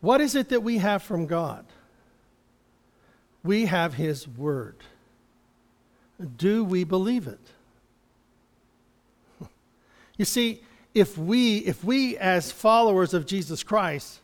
What 0.00 0.20
is 0.20 0.34
it 0.34 0.50
that 0.50 0.62
we 0.62 0.78
have 0.78 1.02
from 1.02 1.24
God? 1.24 1.64
We 3.42 3.64
have 3.64 3.94
his 3.94 4.28
word. 4.28 4.76
Do 6.36 6.62
we 6.62 6.84
believe 6.84 7.26
it? 7.26 7.40
You 10.16 10.24
see, 10.24 10.62
if 10.94 11.18
we, 11.18 11.58
if 11.58 11.82
we 11.82 12.16
as 12.18 12.52
followers 12.52 13.14
of 13.14 13.26
Jesus 13.26 13.62
Christ 13.62 14.20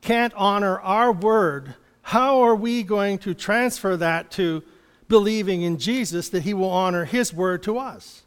can't 0.00 0.34
honor 0.34 0.80
our 0.80 1.12
word, 1.12 1.74
how 2.02 2.42
are 2.42 2.54
we 2.54 2.82
going 2.82 3.18
to 3.18 3.32
transfer 3.32 3.96
that 3.96 4.30
to 4.32 4.62
believing 5.08 5.62
in 5.62 5.78
Jesus 5.78 6.28
that 6.30 6.42
he 6.42 6.52
will 6.52 6.70
honor 6.70 7.04
his 7.04 7.32
word 7.32 7.62
to 7.62 7.78
us? 7.78 8.22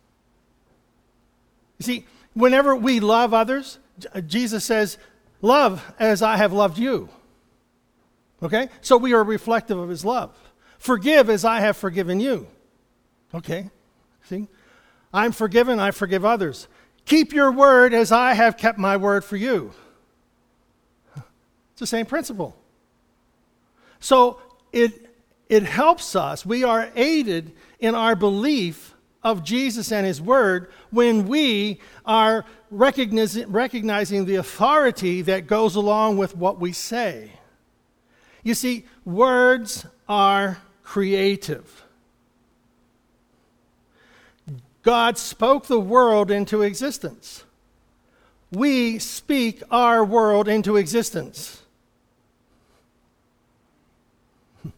You 1.77 1.83
see, 1.83 2.05
whenever 2.33 2.75
we 2.75 2.99
love 2.99 3.33
others, 3.33 3.79
uh, 4.13 4.21
Jesus 4.21 4.63
says, 4.63 4.97
Love 5.41 5.93
as 5.99 6.23
I 6.23 6.37
have 6.37 6.51
loved 6.51 6.79
you. 6.79 7.09
Okay? 8.41 8.69
So 8.81 8.97
we 8.97 9.13
are 9.13 9.23
reflective 9.23 9.77
of 9.77 9.89
his 9.89 10.03
love. 10.03 10.35
Forgive 10.79 11.29
as 11.29 11.45
I 11.45 11.59
have 11.59 11.77
forgiven 11.77 12.19
you. 12.19 12.47
Okay? 13.33 13.69
See? 14.23 14.47
I'm 15.13 15.31
forgiven, 15.31 15.79
I 15.79 15.91
forgive 15.91 16.25
others. 16.25 16.67
Keep 17.07 17.31
your 17.31 17.53
word 17.53 17.93
as 17.93 18.11
I 18.11 18.33
have 18.33 18.57
kept 18.57 18.77
my 18.77 18.97
word 18.97 19.23
for 19.23 19.37
you. 19.37 19.71
It's 21.15 21.79
the 21.79 21.87
same 21.87 22.05
principle. 22.05 22.53
So 24.01 24.41
it, 24.73 25.15
it 25.47 25.63
helps 25.63 26.17
us. 26.17 26.45
We 26.45 26.65
are 26.65 26.89
aided 26.95 27.53
in 27.79 27.95
our 27.95 28.13
belief 28.13 28.93
of 29.23 29.45
Jesus 29.45 29.91
and 29.93 30.05
his 30.05 30.21
word 30.21 30.69
when 30.91 31.29
we 31.29 31.79
are 32.05 32.43
recognizing, 32.71 33.49
recognizing 33.49 34.25
the 34.25 34.35
authority 34.35 35.21
that 35.21 35.47
goes 35.47 35.75
along 35.75 36.17
with 36.17 36.35
what 36.35 36.59
we 36.59 36.73
say. 36.73 37.31
You 38.43 38.53
see, 38.53 38.85
words 39.05 39.85
are 40.09 40.57
creative. 40.83 41.85
God 44.87 45.17
spoke 45.17 45.65
the 45.65 45.81
world 45.81 46.31
into 46.31 46.61
existence. 46.61 47.43
We 48.53 48.99
speak 48.99 49.61
our 49.69 50.01
world 50.01 50.47
into 50.47 50.77
existence. 50.77 51.61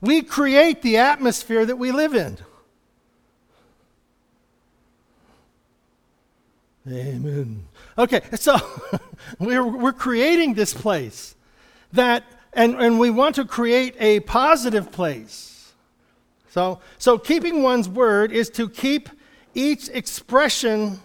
We 0.00 0.22
create 0.22 0.82
the 0.82 0.96
atmosphere 0.96 1.64
that 1.64 1.76
we 1.76 1.92
live 1.92 2.16
in. 2.16 2.36
Amen. 6.88 7.62
Okay, 7.96 8.22
so 8.34 8.56
we're, 9.38 9.64
we're 9.64 9.92
creating 9.92 10.54
this 10.54 10.74
place 10.74 11.36
that, 11.92 12.24
and, 12.52 12.74
and 12.74 12.98
we 12.98 13.10
want 13.10 13.36
to 13.36 13.44
create 13.44 13.94
a 14.00 14.18
positive 14.18 14.90
place. 14.90 15.51
So, 16.52 16.80
so 16.98 17.16
keeping 17.16 17.62
one's 17.62 17.88
word 17.88 18.30
is 18.30 18.50
to 18.50 18.68
keep 18.68 19.08
each 19.54 19.88
expression 19.88 21.00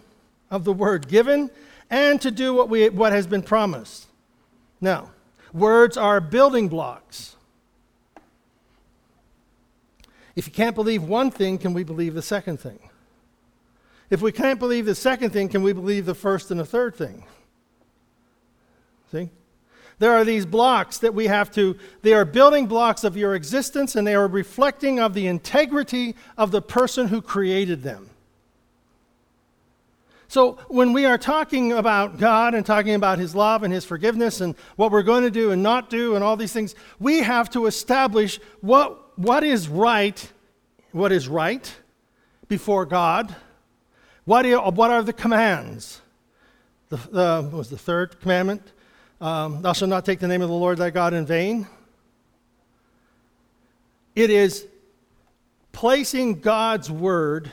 of 0.52 0.66
the 0.66 0.74
word 0.74 1.08
given 1.08 1.50
and 1.90 2.22
to 2.22 2.32
do 2.32 2.54
what, 2.54 2.68
we, 2.68 2.90
what 2.90 3.14
has 3.14 3.28
been 3.28 3.42
promised. 3.42 4.08
Now, 4.82 5.12
words 5.54 5.96
are 5.96 6.20
building 6.20 6.68
blocks. 6.68 7.38
If 10.36 10.48
you 10.48 10.52
can't 10.52 10.76
believe 10.76 11.04
one 11.04 11.32
thing, 11.32 11.58
can 11.58 11.74
we 11.74 11.86
believe 11.86 12.14
the 12.14 12.22
second 12.22 12.60
thing? 12.60 12.90
If 14.10 14.22
we 14.22 14.34
can't 14.34 14.60
believe 14.60 14.86
the 14.86 14.96
second 14.96 15.30
thing, 15.30 15.48
can 15.48 15.64
we 15.64 15.72
believe 15.72 16.06
the 16.06 16.14
first 16.14 16.52
and 16.52 16.60
the 16.60 16.66
third 16.66 16.94
thing? 16.94 17.24
See? 19.14 19.30
There 20.00 20.14
are 20.14 20.24
these 20.24 20.46
blocks 20.46 21.00
that 21.00 21.14
we 21.14 21.26
have 21.28 21.52
to, 21.52 21.76
they 22.04 22.14
are 22.14 22.26
building 22.26 22.68
blocks 22.68 23.04
of 23.04 23.18
your 23.18 23.34
existence 23.34 23.96
and 23.96 24.06
they 24.06 24.14
are 24.14 24.28
reflecting 24.28 25.00
of 25.00 25.14
the 25.14 25.28
integrity 25.28 26.16
of 26.38 26.52
the 26.52 26.62
person 26.62 27.08
who 27.08 27.22
created 27.22 27.82
them. 27.82 28.10
So, 30.30 30.60
when 30.68 30.92
we 30.92 31.06
are 31.06 31.18
talking 31.18 31.72
about 31.72 32.18
God 32.18 32.54
and 32.54 32.66
talking 32.66 32.96
about 32.96 33.18
His 33.18 33.34
love 33.34 33.64
and 33.64 33.74
His 33.74 33.86
forgiveness 33.86 34.42
and 34.42 34.56
what 34.76 34.92
we're 34.92 35.02
going 35.02 35.24
to 35.24 35.32
do 35.32 35.52
and 35.52 35.64
not 35.64 35.90
do 35.90 36.16
and 36.16 36.24
all 36.24 36.36
these 36.36 36.52
things, 36.52 36.76
we 37.00 37.20
have 37.20 37.50
to 37.52 37.66
establish 37.66 38.38
what, 38.60 39.18
what 39.18 39.46
is 39.46 39.70
right, 39.70 40.32
what 40.92 41.14
is 41.14 41.30
right 41.30 41.74
before 42.50 42.86
God, 42.86 43.34
what 44.26 44.46
are, 44.46 44.70
what 44.72 44.92
are 44.92 45.02
the 45.02 45.14
commands. 45.14 46.02
The, 46.90 46.98
the 46.98 47.50
was 47.56 47.70
the 47.70 47.78
third 47.78 48.20
commandment? 48.20 48.74
Um, 49.20 49.64
thou 49.64 49.74
shalt 49.74 49.90
not 49.90 50.06
take 50.06 50.20
the 50.20 50.28
name 50.28 50.42
of 50.42 50.50
the 50.50 50.56
Lord 50.56 50.78
thy 50.78 50.92
God 50.92 51.14
in 51.14 51.26
vain. 51.26 51.68
It 54.16 54.30
is 54.30 54.68
placing 55.72 56.40
God's 56.40 56.92
word 56.92 57.52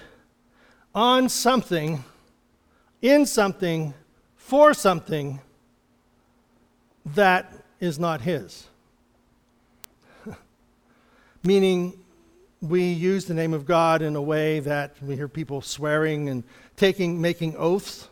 on 0.94 1.29
something 1.29 2.05
in 3.00 3.27
something 3.27 3.94
for 4.37 4.72
something 4.72 5.40
that 7.14 7.53
is 7.81 7.98
not 7.98 8.20
His. 8.20 8.66
Meaning, 11.42 11.94
we 12.61 12.92
use 12.92 13.27
the 13.27 13.35
name 13.35 13.53
of 13.53 13.66
God 13.66 14.00
in 14.00 14.16
a 14.16 14.22
way 14.22 14.61
that 14.61 14.96
we 15.03 15.16
hear 15.16 15.29
people 15.29 15.61
swearing 15.61 16.29
and 16.29 16.44
taking, 16.77 17.20
making 17.20 17.57
oaths. 17.57 18.09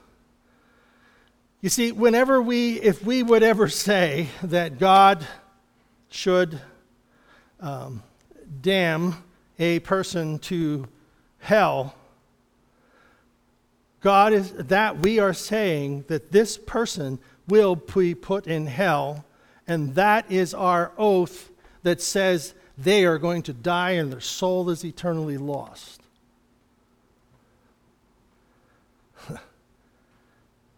You 1.62 1.70
see, 1.70 1.92
whenever 1.92 2.42
we, 2.42 2.80
if 2.80 3.02
we 3.02 3.22
would 3.22 3.42
ever 3.42 3.68
say 3.68 4.28
that 4.42 4.78
God 4.78 5.26
should 6.10 6.60
um, 7.60 8.02
damn 8.60 9.24
a 9.58 9.78
person 9.78 10.38
to 10.40 10.86
hell 11.38 11.94
God 14.02 14.32
is 14.32 14.52
that 14.52 14.98
we 14.98 15.20
are 15.20 15.32
saying 15.32 16.04
that 16.08 16.32
this 16.32 16.58
person 16.58 17.20
will 17.48 17.76
be 17.76 18.14
put 18.14 18.46
in 18.46 18.66
hell, 18.66 19.24
and 19.66 19.94
that 19.94 20.30
is 20.30 20.52
our 20.52 20.92
oath 20.98 21.50
that 21.84 22.00
says 22.00 22.54
they 22.76 23.04
are 23.04 23.18
going 23.18 23.42
to 23.42 23.52
die 23.52 23.92
and 23.92 24.12
their 24.12 24.20
soul 24.20 24.68
is 24.70 24.84
eternally 24.84 25.38
lost. 25.38 26.01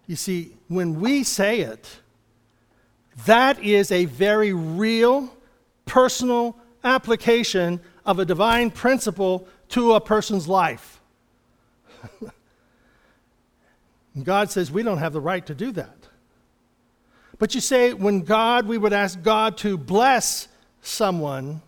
You 0.06 0.16
see, 0.16 0.52
when 0.68 1.00
we 1.00 1.24
say 1.24 1.60
it, 1.60 1.98
that 3.26 3.62
is 3.62 3.90
a 3.92 4.04
very 4.06 4.52
real, 4.52 5.34
personal 5.86 6.56
application 6.82 7.80
of 8.04 8.18
a 8.18 8.24
divine 8.24 8.70
principle 8.70 9.48
to 9.70 9.94
a 9.94 10.00
person's 10.00 10.46
life. 10.46 11.00
God 14.22 14.50
says 14.50 14.70
we 14.70 14.82
don't 14.82 14.98
have 14.98 15.12
the 15.12 15.20
right 15.20 15.44
to 15.46 15.54
do 15.54 15.72
that. 15.72 15.96
But 17.38 17.54
you 17.54 17.60
say, 17.60 17.92
when 17.92 18.20
God, 18.20 18.66
we 18.66 18.78
would 18.78 18.92
ask 18.92 19.20
God 19.22 19.56
to 19.58 19.76
bless 19.76 20.48
someone, 20.82 21.62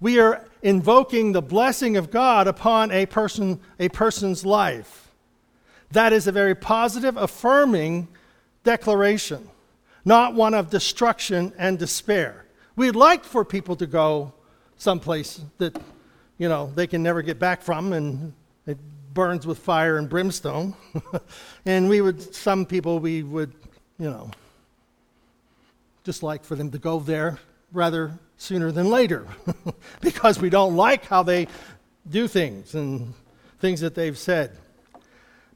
we 0.00 0.18
are 0.18 0.44
invoking 0.62 1.32
the 1.32 1.42
blessing 1.42 1.96
of 1.96 2.10
God 2.10 2.46
upon 2.46 2.90
a, 2.90 3.04
person, 3.06 3.60
a 3.78 3.88
person's 3.90 4.46
life. 4.46 5.09
That 5.92 6.12
is 6.12 6.26
a 6.26 6.32
very 6.32 6.54
positive, 6.54 7.16
affirming 7.16 8.08
declaration, 8.62 9.48
not 10.04 10.34
one 10.34 10.54
of 10.54 10.70
destruction 10.70 11.52
and 11.58 11.78
despair. 11.78 12.44
We'd 12.76 12.96
like 12.96 13.24
for 13.24 13.44
people 13.44 13.76
to 13.76 13.86
go 13.86 14.32
someplace 14.76 15.40
that, 15.58 15.76
you 16.38 16.48
know, 16.48 16.72
they 16.74 16.86
can 16.86 17.02
never 17.02 17.22
get 17.22 17.38
back 17.38 17.62
from 17.62 17.92
and 17.92 18.32
it 18.66 18.78
burns 19.12 19.46
with 19.46 19.58
fire 19.58 19.96
and 19.98 20.08
brimstone. 20.08 20.74
and 21.66 21.88
we 21.88 22.00
would, 22.00 22.34
some 22.34 22.64
people, 22.64 23.00
we 23.00 23.22
would, 23.22 23.52
you 23.98 24.08
know, 24.08 24.30
just 26.04 26.22
like 26.22 26.44
for 26.44 26.54
them 26.54 26.70
to 26.70 26.78
go 26.78 27.00
there 27.00 27.38
rather 27.72 28.12
sooner 28.36 28.72
than 28.72 28.88
later 28.88 29.26
because 30.00 30.40
we 30.40 30.48
don't 30.48 30.76
like 30.76 31.04
how 31.04 31.22
they 31.22 31.46
do 32.08 32.26
things 32.26 32.74
and 32.74 33.12
things 33.58 33.80
that 33.80 33.94
they've 33.94 34.16
said. 34.16 34.56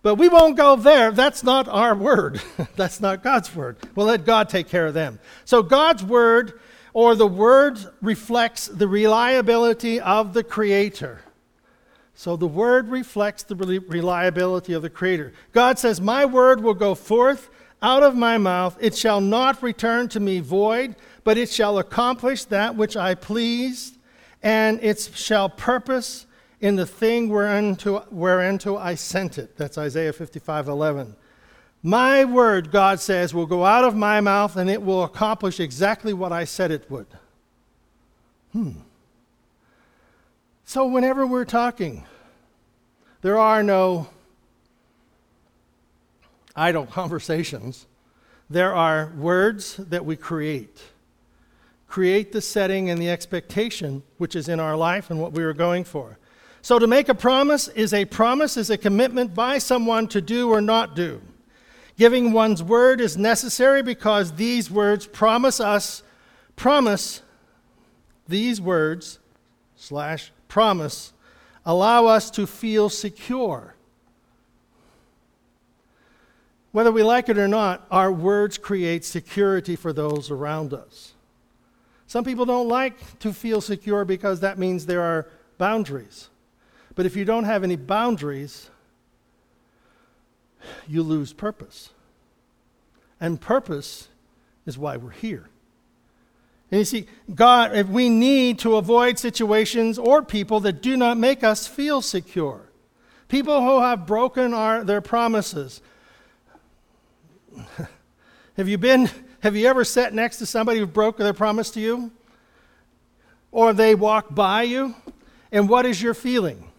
But 0.04 0.16
we 0.16 0.28
won't 0.28 0.58
go 0.58 0.76
there. 0.76 1.12
That's 1.12 1.42
not 1.42 1.66
our 1.66 1.94
word. 1.94 2.42
That's 2.76 3.00
not 3.00 3.22
God's 3.22 3.56
word. 3.56 3.78
We'll 3.94 4.04
let 4.04 4.26
God 4.26 4.50
take 4.50 4.68
care 4.68 4.84
of 4.84 4.92
them. 4.92 5.18
So 5.46 5.62
God's 5.62 6.04
word 6.04 6.60
or 6.92 7.14
the 7.14 7.26
word 7.26 7.78
reflects 8.02 8.66
the 8.66 8.86
reliability 8.86 9.98
of 9.98 10.34
the 10.34 10.44
Creator. 10.44 11.22
So 12.14 12.36
the 12.36 12.46
word 12.46 12.90
reflects 12.90 13.44
the 13.44 13.56
reliability 13.56 14.74
of 14.74 14.82
the 14.82 14.90
Creator. 14.90 15.32
God 15.52 15.78
says, 15.78 16.02
My 16.02 16.26
word 16.26 16.62
will 16.62 16.74
go 16.74 16.94
forth 16.94 17.48
out 17.80 18.02
of 18.02 18.14
my 18.14 18.36
mouth. 18.36 18.76
It 18.80 18.94
shall 18.94 19.22
not 19.22 19.62
return 19.62 20.10
to 20.10 20.20
me 20.20 20.40
void, 20.40 20.96
but 21.24 21.38
it 21.38 21.48
shall 21.48 21.78
accomplish 21.78 22.44
that 22.44 22.76
which 22.76 22.94
I 22.94 23.14
please, 23.14 23.96
and 24.42 24.84
it 24.84 25.00
shall 25.14 25.48
purpose 25.48 26.26
in 26.64 26.76
the 26.76 26.86
thing 26.86 27.28
whereunto, 27.28 28.06
whereunto 28.10 28.78
I 28.78 28.94
sent 28.94 29.36
it. 29.36 29.54
That's 29.58 29.76
Isaiah 29.76 30.14
55 30.14 30.66
11. 30.68 31.14
My 31.82 32.24
word, 32.24 32.70
God 32.70 33.00
says, 33.00 33.34
will 33.34 33.44
go 33.44 33.66
out 33.66 33.84
of 33.84 33.94
my 33.94 34.22
mouth 34.22 34.56
and 34.56 34.70
it 34.70 34.80
will 34.80 35.04
accomplish 35.04 35.60
exactly 35.60 36.14
what 36.14 36.32
I 36.32 36.44
said 36.44 36.70
it 36.70 36.90
would. 36.90 37.06
Hmm. 38.52 38.70
So, 40.64 40.86
whenever 40.86 41.26
we're 41.26 41.44
talking, 41.44 42.06
there 43.20 43.38
are 43.38 43.62
no 43.62 44.08
idle 46.56 46.86
conversations. 47.00 47.86
There 48.48 48.74
are 48.74 49.12
words 49.18 49.76
that 49.76 50.06
we 50.06 50.16
create. 50.16 50.80
Create 51.88 52.32
the 52.32 52.40
setting 52.40 52.88
and 52.88 53.02
the 53.02 53.10
expectation 53.10 54.02
which 54.16 54.34
is 54.34 54.48
in 54.48 54.60
our 54.60 54.76
life 54.78 55.10
and 55.10 55.20
what 55.20 55.32
we 55.32 55.44
are 55.44 55.52
going 55.52 55.84
for. 55.84 56.16
So, 56.64 56.78
to 56.78 56.86
make 56.86 57.10
a 57.10 57.14
promise 57.14 57.68
is 57.68 57.92
a 57.92 58.06
promise, 58.06 58.56
is 58.56 58.70
a 58.70 58.78
commitment 58.78 59.34
by 59.34 59.58
someone 59.58 60.08
to 60.08 60.22
do 60.22 60.48
or 60.48 60.62
not 60.62 60.96
do. 60.96 61.20
Giving 61.98 62.32
one's 62.32 62.62
word 62.62 63.02
is 63.02 63.18
necessary 63.18 63.82
because 63.82 64.32
these 64.32 64.70
words 64.70 65.06
promise 65.06 65.60
us, 65.60 66.02
promise 66.56 67.20
these 68.26 68.62
words 68.62 69.18
slash 69.76 70.32
promise 70.48 71.12
allow 71.66 72.06
us 72.06 72.30
to 72.30 72.46
feel 72.46 72.88
secure. 72.88 73.74
Whether 76.72 76.92
we 76.92 77.02
like 77.02 77.28
it 77.28 77.36
or 77.36 77.46
not, 77.46 77.86
our 77.90 78.10
words 78.10 78.56
create 78.56 79.04
security 79.04 79.76
for 79.76 79.92
those 79.92 80.30
around 80.30 80.72
us. 80.72 81.12
Some 82.06 82.24
people 82.24 82.46
don't 82.46 82.68
like 82.68 83.18
to 83.18 83.34
feel 83.34 83.60
secure 83.60 84.06
because 84.06 84.40
that 84.40 84.58
means 84.58 84.86
there 84.86 85.02
are 85.02 85.28
boundaries. 85.58 86.30
But 86.94 87.06
if 87.06 87.16
you 87.16 87.24
don't 87.24 87.44
have 87.44 87.64
any 87.64 87.76
boundaries, 87.76 88.70
you 90.86 91.02
lose 91.02 91.32
purpose. 91.32 91.90
And 93.20 93.40
purpose 93.40 94.08
is 94.66 94.78
why 94.78 94.96
we're 94.96 95.10
here. 95.10 95.48
And 96.70 96.78
you 96.80 96.84
see, 96.84 97.06
God, 97.34 97.76
if 97.76 97.88
we 97.88 98.08
need 98.08 98.58
to 98.60 98.76
avoid 98.76 99.18
situations 99.18 99.98
or 99.98 100.22
people 100.22 100.60
that 100.60 100.82
do 100.82 100.96
not 100.96 101.18
make 101.18 101.44
us 101.44 101.66
feel 101.66 102.02
secure, 102.02 102.62
people 103.28 103.60
who 103.60 103.80
have 103.80 104.06
broken 104.06 104.54
our, 104.54 104.84
their 104.84 105.00
promises. 105.00 105.80
have 108.56 108.68
you 108.68 108.78
been, 108.78 109.10
have 109.40 109.54
you 109.54 109.66
ever 109.68 109.84
sat 109.84 110.14
next 110.14 110.38
to 110.38 110.46
somebody 110.46 110.80
who 110.80 110.86
broke 110.86 111.16
their 111.16 111.32
promise 111.32 111.70
to 111.72 111.80
you? 111.80 112.10
Or 113.52 113.72
they 113.72 113.94
walk 113.94 114.34
by 114.34 114.62
you? 114.62 114.96
And 115.52 115.68
what 115.68 115.86
is 115.86 116.02
your 116.02 116.14
feeling? 116.14 116.72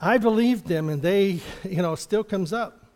I 0.00 0.18
believed 0.18 0.66
them 0.66 0.88
and 0.88 1.02
they, 1.02 1.40
you 1.64 1.82
know, 1.82 1.94
still 1.94 2.24
comes 2.24 2.52
up. 2.52 2.86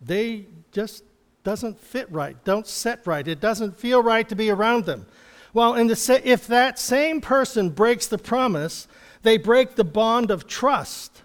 They 0.00 0.46
just 0.72 1.04
doesn't 1.42 1.78
fit 1.78 2.10
right, 2.10 2.42
don't 2.44 2.66
set 2.66 3.06
right. 3.06 3.26
It 3.26 3.40
doesn't 3.40 3.78
feel 3.78 4.02
right 4.02 4.28
to 4.28 4.34
be 4.34 4.50
around 4.50 4.84
them. 4.86 5.06
Well, 5.52 5.74
the, 5.74 6.22
if 6.24 6.46
that 6.48 6.78
same 6.78 7.20
person 7.20 7.70
breaks 7.70 8.06
the 8.06 8.18
promise, 8.18 8.88
they 9.22 9.38
break 9.38 9.76
the 9.76 9.84
bond 9.84 10.30
of 10.30 10.46
trust 10.46 11.22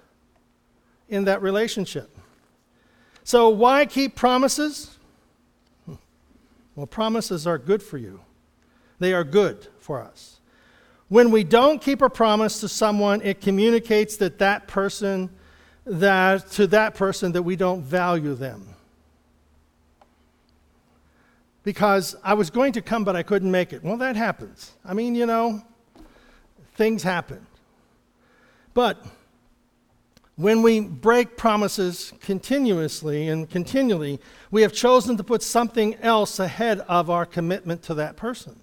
in 1.07 1.25
that 1.25 1.41
relationship. 1.41 2.15
So, 3.23 3.49
why 3.49 3.85
keep 3.85 4.15
promises? 4.15 4.97
Hmm. 5.85 5.95
Well, 6.75 6.85
promises 6.85 7.47
are 7.47 7.57
good 7.57 7.81
for 7.81 7.97
you, 7.97 8.21
they 8.99 9.13
are 9.13 9.23
good 9.23 9.67
for 9.79 10.01
us. 10.01 10.38
When 11.09 11.31
we 11.31 11.43
don't 11.43 11.81
keep 11.81 12.01
a 12.01 12.09
promise 12.09 12.61
to 12.61 12.69
someone, 12.69 13.21
it 13.21 13.41
communicates 13.41 14.17
that 14.17 14.39
that 14.39 14.67
person 14.67 15.29
that 15.85 16.49
to 16.51 16.67
that 16.67 16.93
person 16.93 17.31
that 17.31 17.41
we 17.41 17.55
don't 17.55 17.81
value 17.81 18.35
them 18.35 18.75
because 21.63 22.15
I 22.23 22.35
was 22.35 22.49
going 22.49 22.73
to 22.73 22.81
come, 22.81 23.03
but 23.03 23.15
I 23.15 23.23
couldn't 23.23 23.51
make 23.51 23.73
it. 23.73 23.83
Well, 23.83 23.97
that 23.97 24.15
happens. 24.15 24.71
I 24.85 24.93
mean, 24.93 25.15
you 25.15 25.25
know, 25.25 25.63
things 26.75 27.03
happen. 27.03 27.45
But 28.73 29.03
When 30.39 30.61
we 30.61 30.79
break 30.79 31.35
promises 31.35 32.13
continuously 32.21 33.27
and 33.27 33.49
continually, 33.49 34.21
we 34.51 34.61
have 34.61 34.71
chosen 34.71 35.17
to 35.17 35.23
put 35.25 35.43
something 35.43 35.95
else 35.95 36.39
ahead 36.39 36.79
of 36.87 37.09
our 37.09 37.25
commitment 37.25 37.83
to 37.83 37.93
that 37.95 38.15
person. 38.15 38.57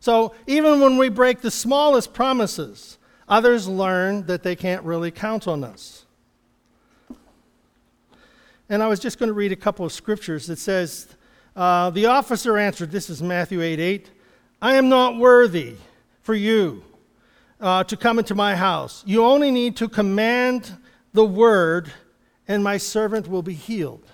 So 0.00 0.34
even 0.46 0.80
when 0.80 0.96
we 0.96 1.08
break 1.08 1.40
the 1.40 1.50
smallest 1.50 2.12
promises, 2.12 2.98
others 3.28 3.66
learn 3.66 4.26
that 4.26 4.42
they 4.42 4.56
can't 4.56 4.84
really 4.84 5.10
count 5.10 5.48
on 5.48 5.64
us. 5.64 6.04
And 8.68 8.82
I 8.82 8.86
was 8.86 9.00
just 9.00 9.18
going 9.18 9.28
to 9.28 9.34
read 9.34 9.52
a 9.52 9.56
couple 9.56 9.86
of 9.86 9.92
scriptures 9.92 10.46
that 10.46 10.58
says, 10.58 11.08
uh, 11.56 11.90
the 11.90 12.06
officer 12.06 12.58
answered, 12.58 12.90
this 12.90 13.10
is 13.10 13.22
Matthew 13.22 13.62
8 13.62 13.80
8, 13.80 14.10
I 14.60 14.74
am 14.74 14.88
not 14.88 15.16
worthy 15.16 15.76
for 16.20 16.34
you 16.34 16.84
uh, 17.60 17.84
to 17.84 17.96
come 17.96 18.18
into 18.18 18.34
my 18.34 18.54
house. 18.54 19.02
You 19.06 19.24
only 19.24 19.50
need 19.50 19.76
to 19.76 19.88
command 19.88 20.76
the 21.12 21.24
word, 21.24 21.90
and 22.46 22.62
my 22.62 22.76
servant 22.76 23.28
will 23.28 23.42
be 23.42 23.54
healed. 23.54 24.04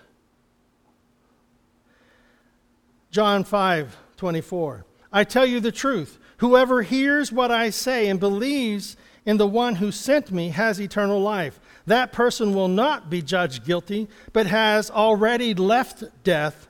John 3.10 3.44
5 3.44 3.96
24. 4.16 4.84
I 5.14 5.22
tell 5.22 5.46
you 5.46 5.60
the 5.60 5.72
truth. 5.72 6.18
Whoever 6.38 6.82
hears 6.82 7.30
what 7.30 7.52
I 7.52 7.70
say 7.70 8.08
and 8.08 8.18
believes 8.18 8.96
in 9.24 9.36
the 9.36 9.46
one 9.46 9.76
who 9.76 9.92
sent 9.92 10.32
me 10.32 10.48
has 10.50 10.80
eternal 10.80 11.20
life. 11.20 11.60
That 11.86 12.12
person 12.12 12.52
will 12.52 12.68
not 12.68 13.08
be 13.08 13.22
judged 13.22 13.64
guilty, 13.64 14.08
but 14.32 14.46
has 14.46 14.90
already 14.90 15.54
left 15.54 16.02
death 16.24 16.66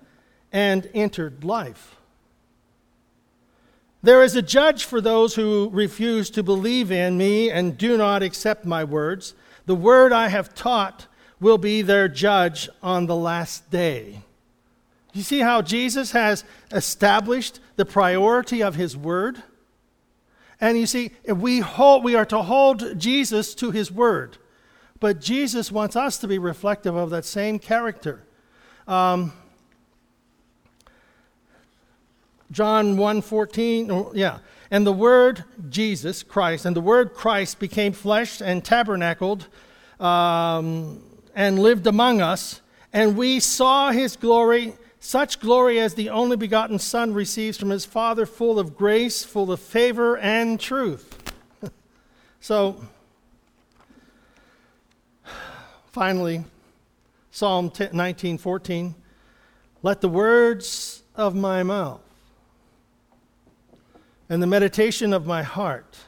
and 0.52 0.88
entered 0.92 1.42
life. 1.42 1.96
There 4.02 4.22
is 4.22 4.37
a 4.37 4.42
judge 4.42 4.85
for 4.85 5.00
those 5.00 5.35
who 5.35 5.70
refuse 5.72 6.28
to 6.30 6.42
believe 6.42 6.92
in 6.92 7.16
me 7.16 7.50
and 7.50 7.78
do 7.78 7.96
not 7.96 8.22
accept 8.22 8.66
my 8.66 8.85
words. 8.85 9.35
The 9.64 9.74
word 9.74 10.12
I 10.12 10.28
have 10.28 10.54
taught 10.54 11.07
will 11.40 11.57
be 11.57 11.80
their 11.80 12.09
judge 12.09 12.68
on 12.83 13.07
the 13.07 13.16
last 13.16 13.70
day. 13.70 14.22
You 15.14 15.22
see 15.22 15.40
how 15.40 15.62
Jesus 15.62 16.11
has 16.11 16.44
established 16.72 17.61
the 17.77 17.85
priority 17.85 18.62
of 18.62 18.74
his 18.74 18.96
word? 18.96 19.42
And 20.61 20.77
you 20.77 20.87
see, 20.87 21.12
we, 21.27 21.61
hold, 21.61 22.05
we 22.05 22.16
are 22.16 22.27
to 22.27 22.42
hold 22.42 22.98
Jesus 22.98 23.55
to 23.57 23.70
his 23.70 23.90
word. 23.90 24.38
But 25.00 25.20
Jesus 25.20 25.70
wants 25.70 25.96
us 25.96 26.18
to 26.18 26.29
be 26.29 26.38
reflective 26.38 26.96
of 26.96 27.11
that 27.11 27.24
same 27.24 27.59
character. 27.59 28.24
Um, 28.88 29.33
John 32.50 32.96
1:14, 32.96 34.12
yeah. 34.14 34.38
And 34.70 34.87
the 34.87 34.92
word 34.92 35.44
Jesus, 35.68 36.22
Christ, 36.22 36.64
and 36.64 36.74
the 36.74 36.81
word 36.81 37.14
Christ 37.14 37.59
became 37.59 37.92
flesh 37.92 38.40
and 38.40 38.64
tabernacled 38.64 39.48
um, 39.98 41.03
and 41.35 41.59
lived 41.59 41.87
among 41.87 42.20
us, 42.20 42.61
and 42.92 43.16
we 43.16 43.40
saw 43.40 43.90
his 43.90 44.16
glory, 44.16 44.74
such 45.05 45.38
glory 45.38 45.79
as 45.79 45.93
the 45.93 46.09
only 46.09 46.35
begotten 46.35 46.79
Son 46.79 47.12
receives 47.12 47.59
from 47.59 47.69
his 47.69 47.85
Father, 47.85 48.25
full 48.25 48.59
of 48.59 48.75
grace, 48.75 49.23
full 49.23 49.53
of 49.53 49.61
favor 49.61 50.17
and 50.17 50.59
truth. 50.59 51.31
so, 52.40 52.83
finally, 55.93 56.43
Psalm 57.31 57.69
19:14, 57.71 58.95
let 59.83 60.01
the 60.01 60.09
words 60.09 61.03
of 61.14 61.35
my 61.35 61.62
mouth 61.62 62.01
and 64.31 64.43
the 64.43 64.47
meditation 64.47 65.12
of 65.12 65.27
my 65.27 65.43
heart 65.43 65.99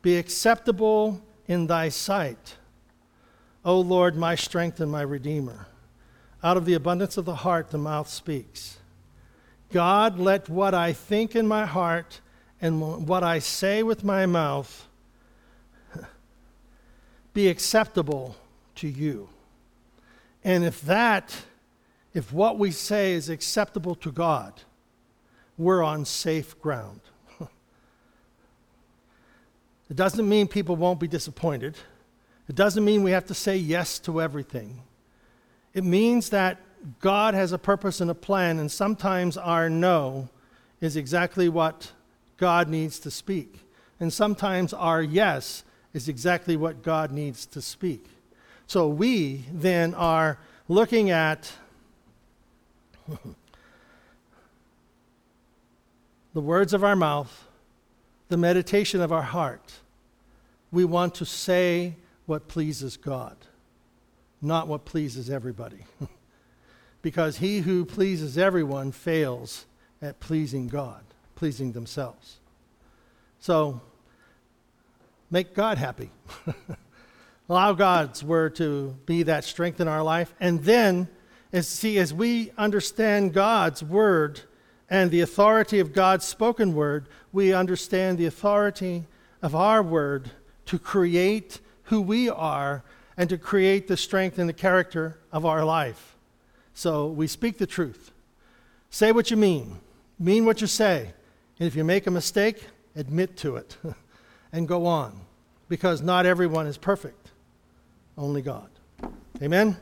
be 0.00 0.16
acceptable 0.16 1.20
in 1.46 1.66
thy 1.66 1.90
sight, 1.90 2.56
O 3.62 3.78
Lord, 3.78 4.16
my 4.16 4.36
strength 4.36 4.80
and 4.80 4.90
my 4.90 5.02
redeemer. 5.02 5.66
Out 6.44 6.56
of 6.56 6.64
the 6.64 6.74
abundance 6.74 7.16
of 7.16 7.24
the 7.24 7.36
heart, 7.36 7.70
the 7.70 7.78
mouth 7.78 8.08
speaks. 8.08 8.78
God, 9.70 10.18
let 10.18 10.48
what 10.48 10.74
I 10.74 10.92
think 10.92 11.36
in 11.36 11.46
my 11.46 11.66
heart 11.66 12.20
and 12.60 13.06
what 13.06 13.22
I 13.22 13.38
say 13.38 13.82
with 13.82 14.04
my 14.04 14.26
mouth 14.26 14.88
be 17.32 17.48
acceptable 17.48 18.36
to 18.76 18.88
you. 18.88 19.28
And 20.44 20.64
if 20.64 20.80
that, 20.82 21.34
if 22.12 22.32
what 22.32 22.58
we 22.58 22.70
say 22.70 23.12
is 23.12 23.28
acceptable 23.28 23.94
to 23.96 24.10
God, 24.12 24.60
we're 25.56 25.82
on 25.82 26.04
safe 26.04 26.60
ground. 26.60 27.00
it 27.40 27.48
doesn't 29.94 30.28
mean 30.28 30.48
people 30.48 30.76
won't 30.76 31.00
be 31.00 31.08
disappointed. 31.08 31.76
It 32.48 32.56
doesn't 32.56 32.84
mean 32.84 33.02
we 33.02 33.12
have 33.12 33.26
to 33.26 33.34
say 33.34 33.56
yes 33.56 33.98
to 34.00 34.20
everything. 34.20 34.82
It 35.74 35.84
means 35.84 36.30
that 36.30 36.58
God 37.00 37.34
has 37.34 37.52
a 37.52 37.58
purpose 37.58 38.00
and 38.00 38.10
a 38.10 38.14
plan, 38.14 38.58
and 38.58 38.70
sometimes 38.70 39.36
our 39.36 39.70
no 39.70 40.28
is 40.80 40.96
exactly 40.96 41.48
what 41.48 41.92
God 42.36 42.68
needs 42.68 42.98
to 43.00 43.10
speak. 43.10 43.60
And 44.00 44.12
sometimes 44.12 44.72
our 44.72 45.02
yes 45.02 45.64
is 45.94 46.08
exactly 46.08 46.56
what 46.56 46.82
God 46.82 47.12
needs 47.12 47.46
to 47.46 47.62
speak. 47.62 48.04
So 48.66 48.88
we 48.88 49.44
then 49.52 49.94
are 49.94 50.38
looking 50.66 51.10
at 51.10 51.52
the 56.34 56.40
words 56.40 56.72
of 56.72 56.82
our 56.82 56.96
mouth, 56.96 57.46
the 58.28 58.36
meditation 58.36 59.00
of 59.00 59.12
our 59.12 59.22
heart, 59.22 59.72
we 60.70 60.84
want 60.84 61.14
to 61.16 61.26
say 61.26 61.96
what 62.26 62.48
pleases 62.48 62.96
God, 62.96 63.36
not 64.42 64.68
what 64.68 64.84
pleases 64.84 65.30
everybody. 65.30 65.84
because 67.02 67.38
he 67.38 67.60
who 67.60 67.84
pleases 67.84 68.36
everyone 68.36 68.92
fails 68.92 69.66
at 70.00 70.20
pleasing 70.20 70.68
God, 70.68 71.02
pleasing 71.34 71.72
themselves. 71.72 72.36
So, 73.40 73.80
make 75.30 75.54
God 75.54 75.78
happy. 75.78 76.10
Allow 77.48 77.72
God's 77.72 78.22
word 78.22 78.56
to 78.56 78.96
be 79.06 79.24
that 79.24 79.44
strength 79.44 79.80
in 79.80 79.88
our 79.88 80.02
life. 80.02 80.34
And 80.40 80.62
then, 80.64 81.08
as, 81.52 81.68
see, 81.68 81.98
as 81.98 82.12
we 82.12 82.52
understand 82.56 83.32
God's 83.32 83.82
word, 83.82 84.42
and 84.92 85.10
the 85.10 85.22
authority 85.22 85.80
of 85.80 85.94
God's 85.94 86.26
spoken 86.26 86.74
word, 86.74 87.06
we 87.32 87.54
understand 87.54 88.18
the 88.18 88.26
authority 88.26 89.06
of 89.40 89.54
our 89.54 89.82
word 89.82 90.30
to 90.66 90.78
create 90.78 91.60
who 91.84 92.02
we 92.02 92.28
are 92.28 92.84
and 93.22 93.30
to 93.30 93.38
create 93.38 93.86
the 93.86 93.96
strength 93.96 94.36
and 94.36 94.48
the 94.48 94.52
character 94.52 95.16
of 95.30 95.46
our 95.46 95.64
life. 95.64 96.16
So 96.74 97.06
we 97.06 97.28
speak 97.28 97.56
the 97.56 97.68
truth. 97.68 98.10
Say 98.90 99.12
what 99.12 99.30
you 99.30 99.36
mean, 99.36 99.78
mean 100.18 100.44
what 100.44 100.60
you 100.60 100.66
say. 100.66 101.12
And 101.60 101.68
if 101.68 101.76
you 101.76 101.84
make 101.84 102.08
a 102.08 102.10
mistake, 102.10 102.66
admit 102.96 103.36
to 103.36 103.54
it 103.54 103.76
and 104.52 104.66
go 104.66 104.86
on. 104.86 105.20
Because 105.68 106.02
not 106.02 106.26
everyone 106.26 106.66
is 106.66 106.76
perfect, 106.76 107.30
only 108.18 108.42
God. 108.42 108.68
Amen? 109.40 109.76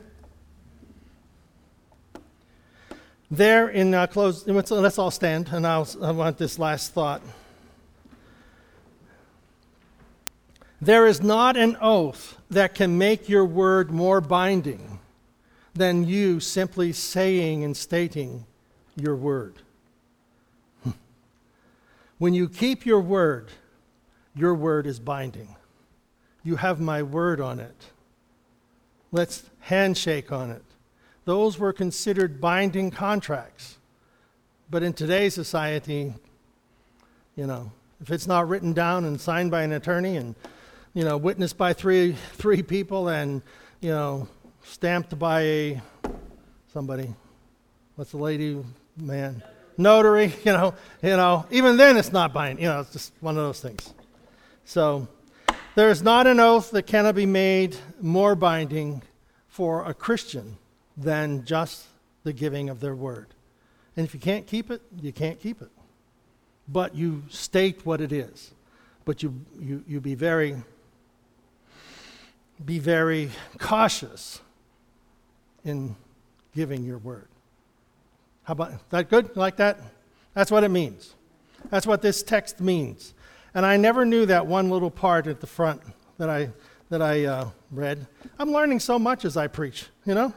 There 3.31 3.69
in 3.69 3.95
uh, 3.95 4.05
close, 4.05 4.45
let's 4.45 4.99
all 4.99 5.09
stand, 5.09 5.49
and 5.51 5.65
I'll, 5.65 5.89
I 6.03 6.11
want 6.11 6.37
this 6.37 6.59
last 6.59 6.93
thought. 6.93 7.23
There 10.81 11.05
is 11.05 11.21
not 11.21 11.55
an 11.57 11.77
oath 11.79 12.39
that 12.49 12.73
can 12.73 12.97
make 12.97 13.29
your 13.29 13.45
word 13.45 13.91
more 13.91 14.19
binding 14.19 14.99
than 15.75 16.07
you 16.07 16.39
simply 16.39 16.91
saying 16.91 17.63
and 17.63 17.77
stating 17.77 18.45
your 18.95 19.15
word. 19.15 19.53
when 22.17 22.33
you 22.33 22.49
keep 22.49 22.83
your 22.83 22.99
word, 22.99 23.49
your 24.35 24.55
word 24.55 24.87
is 24.87 24.99
binding. 24.99 25.55
You 26.43 26.55
have 26.55 26.81
my 26.81 27.03
word 27.03 27.39
on 27.39 27.59
it. 27.59 27.85
Let's 29.11 29.43
handshake 29.59 30.31
on 30.31 30.49
it. 30.49 30.63
Those 31.25 31.59
were 31.59 31.73
considered 31.73 32.41
binding 32.41 32.89
contracts. 32.89 33.77
But 34.71 34.81
in 34.81 34.93
today's 34.93 35.35
society, 35.35 36.15
you 37.35 37.45
know, 37.45 37.71
if 38.01 38.09
it's 38.09 38.25
not 38.25 38.49
written 38.49 38.73
down 38.73 39.05
and 39.05 39.21
signed 39.21 39.51
by 39.51 39.61
an 39.61 39.73
attorney 39.73 40.17
and, 40.17 40.33
you 40.93 41.03
know, 41.03 41.17
witnessed 41.17 41.57
by 41.57 41.73
three, 41.73 42.13
three 42.33 42.61
people 42.61 43.07
and, 43.07 43.41
you 43.79 43.91
know, 43.91 44.27
stamped 44.63 45.17
by 45.17 45.41
a, 45.41 45.81
somebody, 46.73 47.13
what's 47.95 48.11
the 48.11 48.17
lady, 48.17 48.63
man? 48.97 49.41
Notary, 49.77 50.33
you 50.43 50.51
know, 50.51 50.73
you 51.01 51.15
know, 51.15 51.45
even 51.49 51.77
then 51.77 51.97
it's 51.97 52.11
not 52.11 52.33
binding, 52.33 52.63
you 52.63 52.69
know, 52.69 52.81
it's 52.81 52.91
just 52.91 53.13
one 53.21 53.37
of 53.37 53.43
those 53.43 53.61
things. 53.61 53.93
So, 54.65 55.07
there 55.73 55.89
is 55.89 56.03
not 56.03 56.27
an 56.27 56.39
oath 56.41 56.71
that 56.71 56.83
cannot 56.83 57.15
be 57.15 57.25
made 57.25 57.77
more 58.01 58.35
binding 58.35 59.03
for 59.47 59.85
a 59.85 59.93
Christian 59.93 60.57
than 60.97 61.45
just 61.45 61.85
the 62.23 62.33
giving 62.33 62.69
of 62.69 62.81
their 62.81 62.95
word. 62.95 63.27
And 63.95 64.05
if 64.05 64.13
you 64.13 64.19
can't 64.19 64.45
keep 64.45 64.69
it, 64.69 64.81
you 65.01 65.13
can't 65.13 65.39
keep 65.39 65.61
it. 65.61 65.69
But 66.67 66.95
you 66.95 67.23
state 67.29 67.85
what 67.85 68.01
it 68.01 68.11
is. 68.11 68.51
But 69.05 69.23
you, 69.23 69.33
you, 69.59 69.83
you 69.87 70.01
be 70.01 70.15
very 70.15 70.61
be 72.65 72.79
very 72.79 73.31
cautious 73.57 74.41
in 75.63 75.95
giving 76.55 76.83
your 76.83 76.97
word. 76.97 77.27
How 78.43 78.53
about 78.53 78.89
that 78.89 79.09
good? 79.09 79.35
Like 79.35 79.57
that? 79.57 79.79
That's 80.33 80.51
what 80.51 80.63
it 80.63 80.69
means. 80.69 81.15
That's 81.69 81.85
what 81.85 82.01
this 82.01 82.23
text 82.23 82.59
means. 82.59 83.13
And 83.53 83.65
I 83.65 83.77
never 83.77 84.05
knew 84.05 84.25
that 84.25 84.47
one 84.47 84.69
little 84.69 84.91
part 84.91 85.27
at 85.27 85.41
the 85.41 85.47
front 85.47 85.81
that 86.17 86.29
I, 86.29 86.49
that 86.89 87.01
I 87.01 87.25
uh, 87.25 87.49
read. 87.71 88.07
I'm 88.39 88.51
learning 88.51 88.79
so 88.79 88.97
much 88.97 89.25
as 89.25 89.37
I 89.37 89.47
preach, 89.47 89.87
you 90.05 90.15
know? 90.15 90.33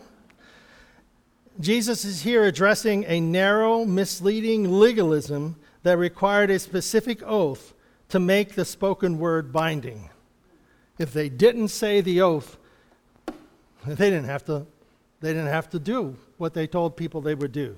Jesus 1.61 2.05
is 2.05 2.23
here 2.23 2.45
addressing 2.45 3.05
a 3.05 3.21
narrow, 3.21 3.85
misleading 3.85 4.81
legalism 4.81 5.57
that 5.85 5.99
required 5.99 6.51
a 6.51 6.59
specific 6.59 7.23
oath 7.23 7.75
to 8.09 8.19
make 8.19 8.55
the 8.55 8.65
spoken 8.65 9.19
word 9.19 9.53
binding. 9.53 10.11
If 10.99 11.13
they 11.13 11.29
didn't 11.29 11.69
say 11.69 12.01
the 12.01 12.21
oath, 12.23 12.57
they 13.87 14.11
didn't 14.11 14.27
have 14.27 14.45
to, 14.47 14.67
they 15.21 15.31
didn't 15.31 15.49
have 15.49 15.69
to 15.71 15.79
do 15.79 16.17
what 16.39 16.55
they 16.55 16.67
told 16.67 16.97
people 16.97 17.21
they 17.21 17.35
would 17.35 17.53
do. 17.53 17.77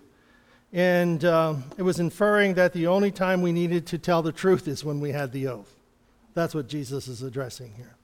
And 0.72 1.24
uh, 1.24 1.54
it 1.78 1.82
was 1.82 2.00
inferring 2.00 2.54
that 2.54 2.72
the 2.72 2.86
only 2.86 3.10
time 3.10 3.40
we 3.40 3.52
needed 3.52 3.86
to 3.86 3.98
tell 3.98 4.22
the 4.22 4.32
truth 4.32 4.68
is 4.68 4.84
when 4.84 5.00
we 5.00 5.12
had 5.12 5.32
the 5.32 5.46
oath. 5.46 5.72
That's 6.34 6.54
what 6.54 6.68
Jesus 6.68 7.08
is 7.08 7.22
addressing 7.22 7.72
here. 7.76 7.94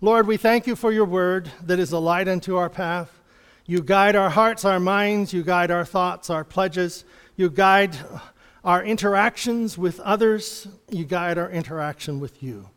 Lord, 0.00 0.26
we 0.26 0.36
thank 0.36 0.66
you 0.66 0.76
for 0.76 0.92
your 0.92 1.04
word 1.04 1.50
that 1.62 1.78
is 1.78 1.92
a 1.92 1.98
light 1.98 2.28
unto 2.28 2.56
our 2.56 2.70
path. 2.70 3.20
You 3.66 3.82
guide 3.82 4.16
our 4.16 4.30
hearts, 4.30 4.64
our 4.64 4.80
minds, 4.80 5.32
you 5.32 5.42
guide 5.42 5.70
our 5.70 5.84
thoughts, 5.84 6.30
our 6.30 6.44
pledges, 6.44 7.04
you 7.36 7.50
guide 7.50 7.96
our 8.64 8.84
interactions 8.84 9.76
with 9.76 9.98
others, 10.00 10.68
you 10.90 11.04
guide 11.04 11.38
our 11.38 11.50
interaction 11.50 12.20
with 12.20 12.42
you. 12.42 12.68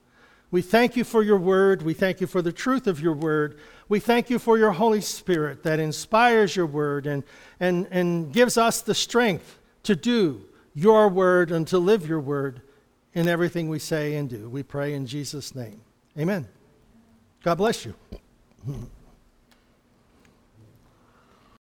We 0.52 0.62
thank 0.62 0.96
you 0.96 1.04
for 1.04 1.24
your 1.24 1.38
word. 1.38 1.82
We 1.82 1.94
thank 1.94 2.22
you 2.22 2.28
for 2.28 2.42
the 2.42 2.52
truth 2.52 2.88
of 2.88 3.00
your 3.00 3.14
word. 3.14 3.58
We 3.90 4.00
thank 4.00 4.30
you 4.30 4.40
for 4.40 4.58
your 4.58 4.72
Holy 4.72 5.02
Spirit 5.02 5.64
that 5.64 5.80
inspires 5.80 6.56
your 6.56 6.66
word 6.66 7.08
and, 7.08 7.24
and, 7.60 7.88
and 7.92 8.32
gives 8.32 8.58
us 8.58 8.82
the 8.82 8.96
strength 8.96 9.60
to 9.84 9.96
do 9.96 10.46
your 10.74 11.10
word 11.10 11.52
and 11.52 11.68
to 11.68 11.78
live 11.78 12.08
your 12.08 12.20
word 12.20 12.62
in 13.14 13.28
everything 13.28 13.70
we 13.70 13.80
say 13.80 14.16
and 14.16 14.30
do. 14.30 14.50
We 14.50 14.64
pray 14.64 14.94
in 14.94 15.08
Jesus' 15.08 15.56
name. 15.56 15.82
Amen. 16.18 16.48
God 17.44 17.56
bless 17.56 17.86
you. 17.86 17.96